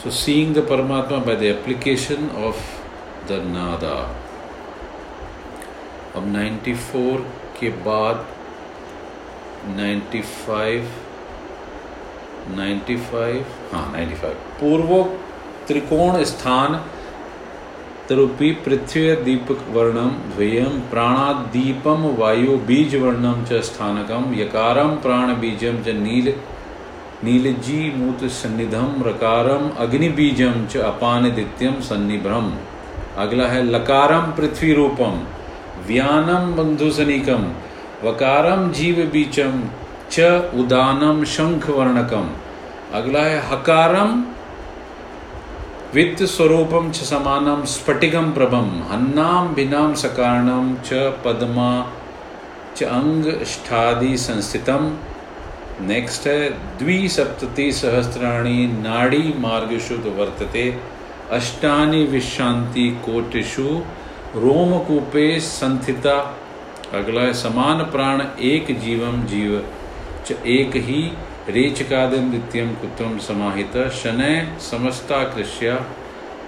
[0.01, 2.57] So, seeing the Paramatma by the application of
[3.27, 4.15] the Nada.
[6.13, 7.25] Of 94
[7.59, 8.25] के बाद
[9.77, 10.87] 95
[12.57, 15.01] 95 हाँ 95 पूर्वो
[15.67, 16.75] त्रिकोण स्थान
[18.09, 25.93] तरूपी पृथ्वी दीपक वर्णम द्वयम प्राणादीपम वायु बीज वर्णम च स्थानकम यकारम प्राण बीजम च
[25.99, 26.27] नील
[27.23, 32.51] नीलजी मूत सन्निधम रकारम अग्नि बीजम च अपान दित्यम सन्निभ्रम
[33.23, 35.15] अगला है लकारम पृथ्वी रूपम
[35.87, 37.49] व्यानम बंधुसनिकम
[38.03, 39.59] वकारम जीव बीचम
[40.11, 40.29] च
[40.59, 42.29] उदानम शंख वर्णकम
[42.95, 44.23] अगला है हकारम
[45.95, 51.71] वित्त स्वरूपम च समानम स्फटिकम प्रभम हन्नाम भिन्नाम सकारणम च पद्मा
[52.77, 54.87] च अंग ष्ठादि संस्थितम
[55.81, 60.65] नेक्स्ट है द्विसप्तति सहस्राणी नाड़ी मार्ग शुद्ध वर्तते,
[61.31, 63.67] अष्टानी विश्रांति कोटिषु,
[64.35, 66.17] रोमकूपे संथिता
[66.93, 69.63] अगला है, समान प्राण एक जीवम जीव,
[70.27, 71.01] च एक ही
[71.49, 75.73] रेचकादम द्वितीयम कुत्रम समाहित शनय समस्ता कृष्या,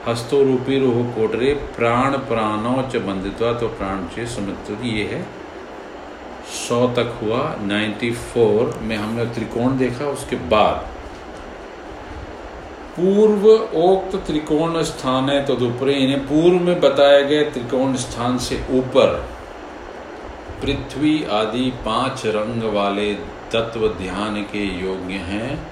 [0.08, 5.22] हस्तो रूपी रोह कोटरे, प्राण प्राणो च बंधित्वा तो प्राण चे समित ये है।
[6.58, 10.88] सौ तक हुआ 94 में हमने त्रिकोण देखा, उसके बाद।
[12.96, 19.16] पूर्व ओक्त त्रिकोण स्थान है, तदुपरे इन्हें पूर्व में बताए गए त्रिकोण स्थान से ऊपर,
[20.62, 23.14] पृथ्वी आदि पाँच रंग वाले
[23.56, 25.68] तत्व ध्यान के योग्य हैं।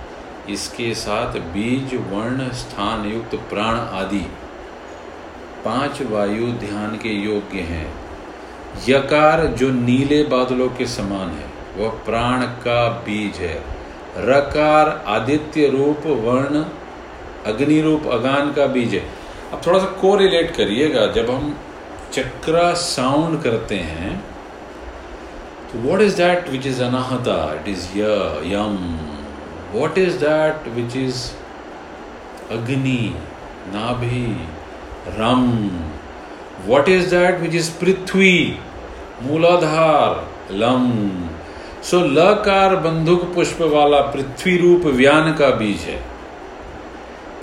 [0.49, 4.25] इसके साथ बीज, वर्ण, स्थान युक्त प्राण आदि
[5.65, 7.93] पाँच वायु ध्यान के योग्य हैं।
[8.89, 11.45] यकार जो नीले बादलों के समान है,
[11.77, 13.55] वह प्राण का बीज है।
[14.17, 16.63] रकार आदित्य रूप, वर्ण,
[17.45, 19.05] अग्नि रूप, अगान का बीज है।
[19.53, 21.55] अब थोड़ा सा को रिलेट करिएगा, जब हम
[22.13, 24.32] चक्रा साउंड करते हैं
[25.73, 27.87] तो what is that which is Anahata it is
[28.47, 28.77] Yama
[29.73, 31.23] what is that which is
[32.51, 33.01] अग्नि
[33.73, 34.25] नाभि
[35.19, 35.49] रम
[36.65, 38.35] what is that which is prithvi?
[39.23, 40.87] Muladhara lump
[41.83, 45.97] so लकार बंधुक पुष्प वाला पृथ्वी रूप व्यान का बीज है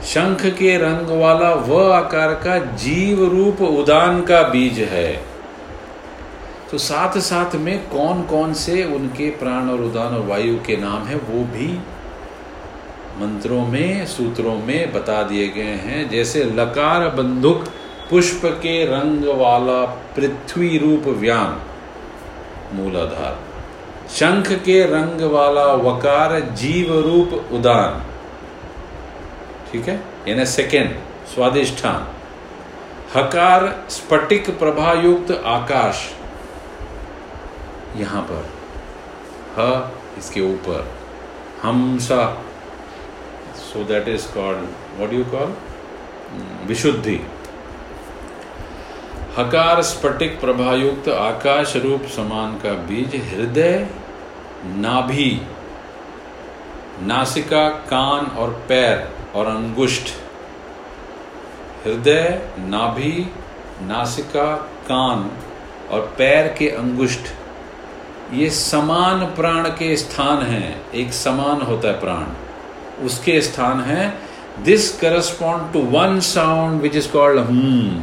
[0.05, 5.09] शंख के रंग वाला वह आकार का जीव रूप उदान का बीज है
[6.71, 11.03] तो साथ साथ में कौन कौन से उनके प्राण और उदान और वायु के नाम
[11.05, 11.79] है, वो भी
[13.19, 17.65] मंत्रों में, सूत्रों में बता दिए गए हैं। जैसे लकार बंदुक
[18.11, 21.61] पुष्प के रंग वाला पृथ्वी रूप व्यान,
[22.77, 23.39] मूलाधार।
[24.11, 28.05] शंख के रंग वाला वकार जीव रूप उदान।
[29.73, 30.01] ठीक है?
[30.29, 30.95] यानी सेकेंड
[31.35, 32.09] स्वादिष्ठान।
[33.15, 36.20] हकार स्फटिक प्रभायुक्त आकाश।
[37.97, 38.49] यहाँ पर।
[39.59, 40.89] ह इसके ऊपर।
[41.63, 42.43] हमसा।
[43.57, 44.59] So that is called
[44.97, 45.57] what you call
[46.67, 47.21] vishuddhi.
[49.37, 53.87] हकार स्फटिक प्रभायुक्त आकाश रूप समान का बीज हृदय,
[54.65, 55.47] नाभि।
[57.03, 60.09] नासिका, कान और पैर और अंगुष्ठ।
[61.85, 63.31] हृदय, नाभि,
[63.83, 64.57] नासिका,
[64.89, 65.31] कान
[65.91, 67.33] और पैर के अंगुष्ठ।
[68.33, 74.15] ये समान प्राण के स्थान हैं। एक समान होता है प्राण। उसके स्थान है।
[74.65, 78.03] This correspond to one sound which is called ham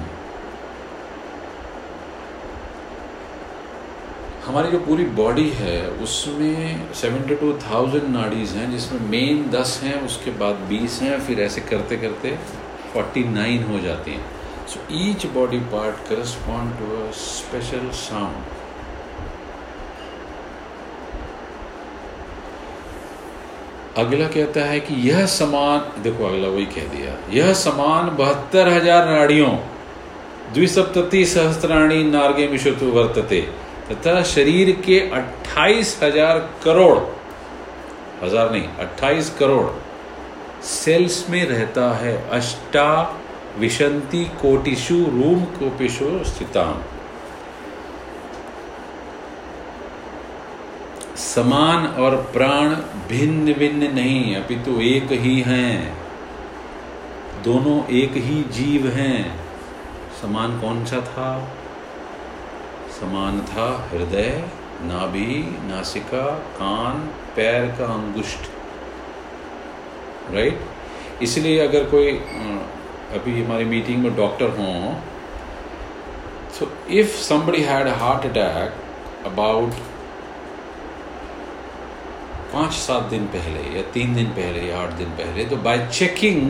[4.45, 10.05] हमारी जो पूरी बॉडी है, उसमें सेवेंटी टू थाउज़ेंड नाड़ीज हैं, जिसमें मेन दस हैं,
[10.05, 12.37] उसके बाद बीस हैं, फिर ऐसे करते करते
[12.93, 14.25] फोर्टी नाइन हो जाती हैं।
[14.67, 18.56] So each body part correspond to a special sound
[23.97, 29.07] अगला कहता है कि यह समान, देखो अगला वही कह दिया, यह समान बहत्तर हज़ार
[29.09, 29.49] नाड़ियों,
[30.53, 33.41] द्विसप्तति सहस्त्राणी नार्गे मिशुत वर्तते,
[33.91, 36.97] तथा शरीर के अट्ठाईस हज़ार करोड़,
[38.23, 39.67] हज़ार नहीं, अट्ठाईस करोड़
[40.63, 42.89] सेल्स में रहता है, अष्टा
[43.59, 46.81] विशंति कोटिशु रूम कोपिशु स्थिताम
[51.37, 52.69] समान और प्राण
[53.09, 55.97] भिन्न भिन्न नहीं, अपितु एक ही हैं।
[57.43, 59.19] दोनों एक ही जीव हैं।
[60.21, 61.27] समान कौन सा था?
[62.99, 64.43] समान था हृदय,
[64.81, 66.23] नाभि, नासिका,
[66.55, 67.01] कान,
[67.35, 68.49] पैर का अंगुष्ठ।
[70.33, 70.59] राइट
[71.21, 72.11] इसलिए अगर कोई
[73.13, 74.95] अभी हमारी मीटिंग में डॉक्टर हों
[76.49, 79.71] so if somebody had heart attack about
[82.57, 86.41] पाँच सात दिन पहले या तीन दिन पहले या आठ दिन पहले तो बाय चेकिंग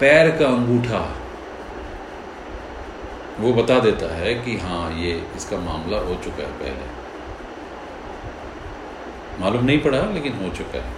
[0.00, 1.02] पैर का अंगूठा,
[3.40, 6.86] वो बता देता है कि हाँ ये इसका मामला हो चुका है पहले।
[9.40, 10.92] मालूम नहीं पड़ा, लेकिन हो चुका है।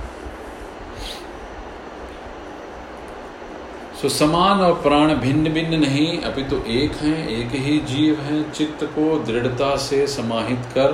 [4.00, 8.42] सो समान और प्राण भिन्न भिन्न नहीं, अभी तो एक हैं, एक ही जीव हैं,
[8.52, 10.92] चित्त को दृढ़ता से समाहित कर,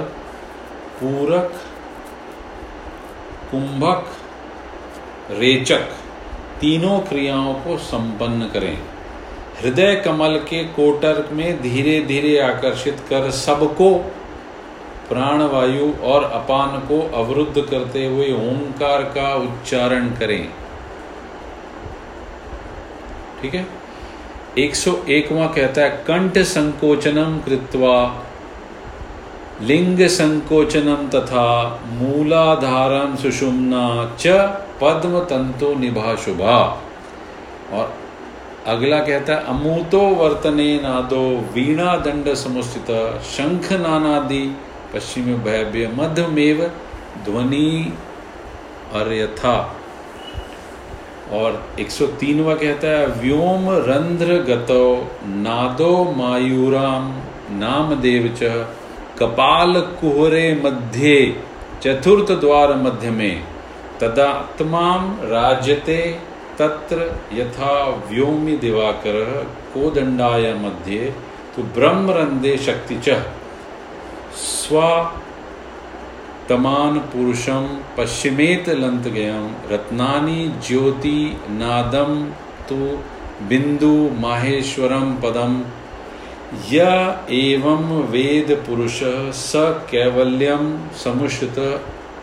[1.01, 1.61] पूरक
[3.51, 4.07] कुंभक,
[5.31, 5.81] रेचक,
[6.61, 8.79] तीनों क्रियाओं को संपन्न करें।
[9.63, 13.95] हृदय कमल के कोटर में धीरे धीरे आकर्षित कर सबको,
[15.09, 20.49] प्राणवायु और अपान को अवरुद्ध करते हुए ओंकार का उच्चारण करें।
[23.43, 23.67] ठीक है?
[24.59, 28.26] एक सौ एकवा कहता है, कंठ संकोचनम कृत्वा
[29.63, 31.49] लिंग संकोचनम तथा
[31.93, 33.85] मूलाधारम सुषुम्ना
[34.21, 34.27] च
[34.81, 36.59] पद्म तंतु निभा शुभा
[37.73, 37.95] और
[38.67, 41.23] अगला कहता है, अमूतो वर्तने नादो
[41.55, 42.91] वीणा दंड समुस्थित
[43.25, 44.45] शंख नानादि,
[44.95, 46.63] पश्चिम भैव्य मध्यमेव
[47.25, 47.93] ध्वनि
[48.95, 49.57] अर्यथा।
[51.33, 54.85] और 103वां कहता है, व्योम रंध्र गतो
[55.27, 57.15] नादो मायूराम
[57.59, 58.67] नाम देव च
[59.19, 61.11] कपाल कुहरे मध्य,
[61.83, 63.45] चतुर्थ द्वार मध्य में
[64.01, 66.01] तदात्माम राजते,
[66.59, 66.97] तत्र
[67.33, 67.75] यथा
[68.09, 69.23] व्योमि दिवाकर
[69.75, 71.13] कोदंडाय मध्ये
[71.57, 73.23] तो ब्रह्मरंदे शक्ति च।
[74.37, 74.81] स्व
[76.49, 81.19] तमान पुरुषम पश्चिमेत लंत गयम रत्नानी ज्योति
[81.51, 82.13] नादम
[82.69, 82.77] तो
[83.49, 85.61] बिंदु माहेश्वरम पदम
[86.73, 86.83] य
[87.33, 88.99] एवं वेद पुरुष
[89.35, 89.53] स
[89.91, 90.67] कैवल्यम
[91.05, 91.59] समुषत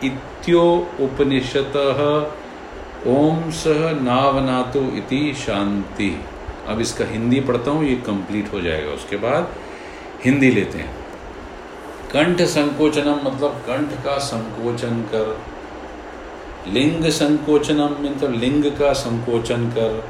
[0.04, 0.64] इत्यो
[1.00, 1.76] उपनिषत
[3.06, 6.10] ओम सह नावनातो इति शांति।
[6.68, 9.54] अब इसका हिंदी पढ़ता हूँ, ये कंप्लीट हो जाएगा। उसके बाद
[10.24, 10.92] हिंदी लेते हैं।
[12.12, 15.36] कंठ संकोचनम मतलब कंठ का संकोचन कर।
[16.72, 20.02] लिंग संकोचनम मतलब लिंग का संकोचन कर।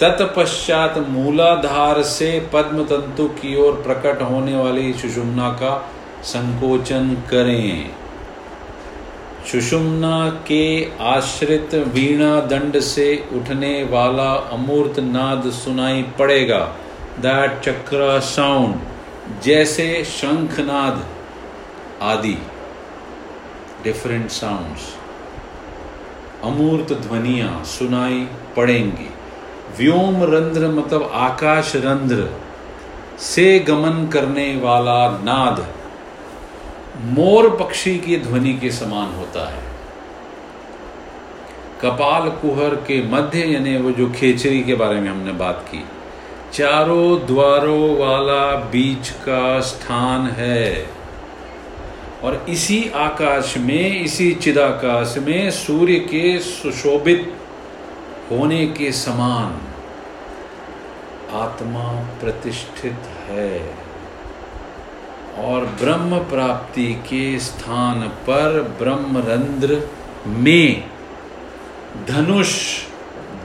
[0.00, 5.74] तत्पश्चात मूलाधार से पद्म तंतु की ओर प्रकट होने वाली सुषुम्ना का
[6.24, 7.90] संकोचन करें।
[9.52, 10.64] सुषुम्ना के
[11.00, 16.58] आश्रित वीणा दंड से उठने वाला अमूर्त नाद सुनाई पड़ेगा।
[17.18, 21.04] दैट चक्र साउंड जैसे शंखनाद
[22.02, 22.36] आदि।
[23.84, 24.94] डिफरेंट साउंड्स
[26.44, 28.26] अमूर्त ध्वनिया सुनाई
[28.56, 29.08] पड़ेंगी।
[29.78, 32.28] व्योम रंध्र मतलब आकाश रंध्र,
[33.18, 35.66] से गमन करने वाला नाद,
[37.02, 39.62] मोर पक्षी की ध्वनि के समान होता है।
[41.82, 45.84] कपाल कुहर के मध्य, यानी वो जो खेचरी के बारे में हमने बात की,
[46.52, 50.86] चारों द्वारों वाला बीच का स्थान है।
[52.22, 57.32] और इसी आकाश में, इसी चिदाकाश में सूर्य के सुशोभित
[58.30, 59.60] होने के समान
[61.36, 61.88] आत्मा
[62.20, 63.74] प्रतिष्ठित है
[65.38, 69.88] और ब्रह्म प्राप्ति के स्थान पर ब्रह्मरंध्र
[70.26, 70.84] में
[72.08, 72.52] धनुष,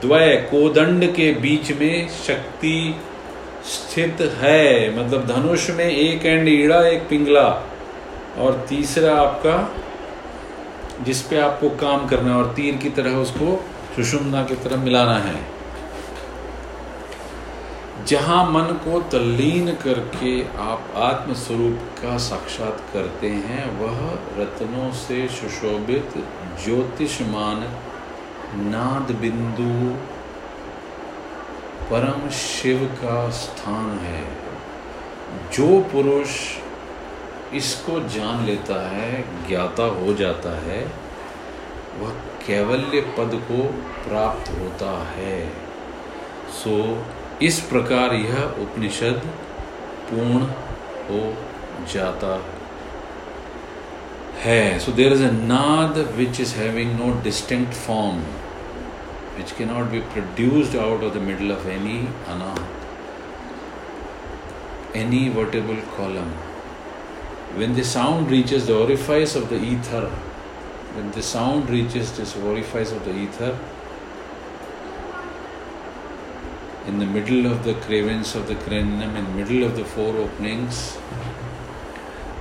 [0.00, 3.00] द्वय कोदंड के बीच में शक्ति
[3.64, 7.48] स्थित है। मतलब धनुष में एक एंड ईड़ा, एक पिंगला
[8.38, 9.72] और तीसरा आपका
[11.04, 13.64] जिस पे आपको काम करना है और तीर की तरह उसको
[13.96, 15.60] सुषुम्ना की तरह मिलाना है।
[18.06, 23.98] जहाँ मन को तल्लीन करके आप आत्म स्वरूप का साक्षात करते हैं, वह
[24.38, 26.14] रत्नों से सुशोभित
[26.64, 27.68] ज्योतिषमान
[28.54, 29.96] नाद बिंदु
[31.84, 34.24] परम शिव का स्थान है।
[35.52, 36.28] जो पुरुष
[37.54, 40.92] इसको जान लेता है, ज्ञाता हो जाता है,
[41.98, 42.12] वह
[42.46, 43.62] कैवल्य पद को
[44.04, 45.38] प्राप्त होता है
[46.62, 46.76] सो
[47.42, 49.22] इस प्रकार यह उपनिषद
[50.10, 50.40] पूर्ण
[51.10, 51.20] हो
[51.94, 52.34] जाता
[54.42, 58.20] है सो there is a nad which is having no distinct form
[59.38, 61.98] which can not be produced out of the middle of any
[62.34, 62.78] अनाथ
[64.94, 66.30] any vertebral column.
[67.54, 70.10] When the sound reaches the orifice of the ether,
[70.94, 73.58] when the sound reaches this orifice of the ether,
[76.86, 80.16] in the middle of the cravens of the cranium, in the middle of the four
[80.16, 80.98] openings,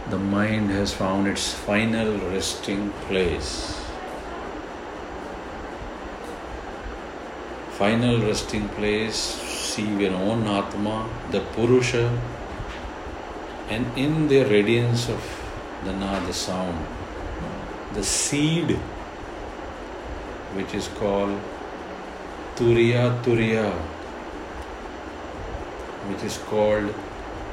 [0.09, 3.79] the mind has found its final resting place.
[7.71, 12.19] Final resting place, see your own Atma, the Purusha,
[13.69, 15.21] and in the radiance of
[15.85, 16.85] the Nada sound,
[17.93, 18.71] the seed
[20.57, 21.39] which is called
[22.55, 23.71] Turiya Turiya
[26.09, 26.93] which is called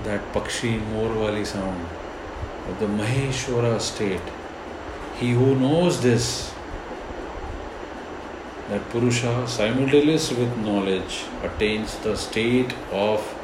[0.04, 1.86] that Pakshi Morwali sound
[2.68, 4.32] of the Maheshwara state.
[5.18, 6.52] He who knows this,
[8.68, 13.34] that Purusha, simultaneous with knowledge, attains the state of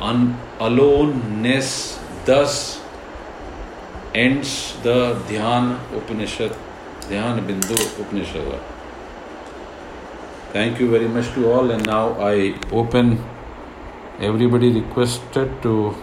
[0.00, 2.79] un- aloneness, thus
[4.14, 6.52] ends the Dhyan Upanishad,
[7.02, 8.60] Dhyan Bindu Upanishad.
[10.52, 13.24] Thank you very much to all, and now I open
[14.20, 15.94] everybody requested to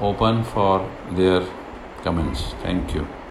[0.00, 1.42] open for their
[2.04, 2.54] comments.
[2.62, 3.06] Thank you.